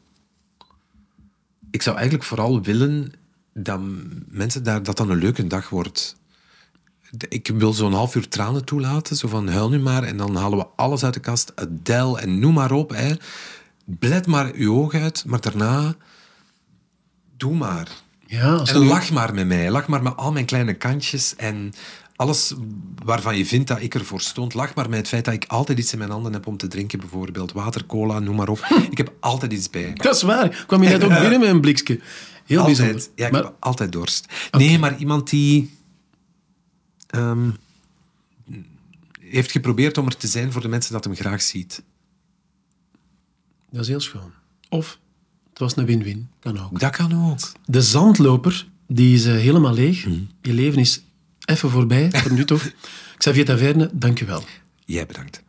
[1.70, 3.12] Ik zou eigenlijk vooral willen
[3.55, 3.80] dat
[4.28, 6.16] mensen daar, dat dan een leuke dag wordt.
[7.29, 10.59] Ik wil zo'n half uur tranen toelaten, zo van huil nu maar, en dan halen
[10.59, 12.91] we alles uit de kast, Adele en noem maar op.
[12.91, 13.15] Hè.
[13.85, 15.95] Bled maar je ogen uit, maar daarna
[17.37, 17.89] doe maar.
[18.27, 19.71] Ja, als En lach maar met mij.
[19.71, 21.73] Lach maar met al mijn kleine kantjes en
[22.17, 22.55] alles
[23.05, 24.55] waarvan je vindt dat ik ervoor stond.
[24.55, 26.69] Lach maar met het feit dat ik altijd iets in mijn handen heb om te
[26.69, 28.67] drinken, bijvoorbeeld water, cola, noem maar op.
[28.91, 29.93] Ik heb altijd iets bij.
[29.95, 30.65] Dat is waar.
[30.67, 32.01] Kwam je net ook binnen met een blikje.
[32.45, 32.95] Heel bijzonder.
[32.95, 33.11] Altijd.
[33.15, 34.27] Ja, ik Maar heb altijd dorst.
[34.51, 35.79] Nee, maar iemand die
[37.11, 37.51] ehm,
[39.21, 41.83] heeft geprobeerd om er te zijn voor de mensen dat hem graag ziet.
[43.71, 44.33] dat is heel schoon.
[44.69, 44.99] Of
[45.51, 46.31] het was een win-win.
[46.41, 46.81] Kan ook.
[46.81, 47.39] Dat kan ook.
[47.65, 50.07] De zandloper, die is eh, helemaal leeg.
[50.07, 50.21] Mhm.
[50.43, 51.03] Je leven is
[51.45, 52.71] even voorbij, voor nu toch.
[53.19, 54.45] Xavier Taverne, dank je wel.
[54.85, 55.43] Jij bedankt.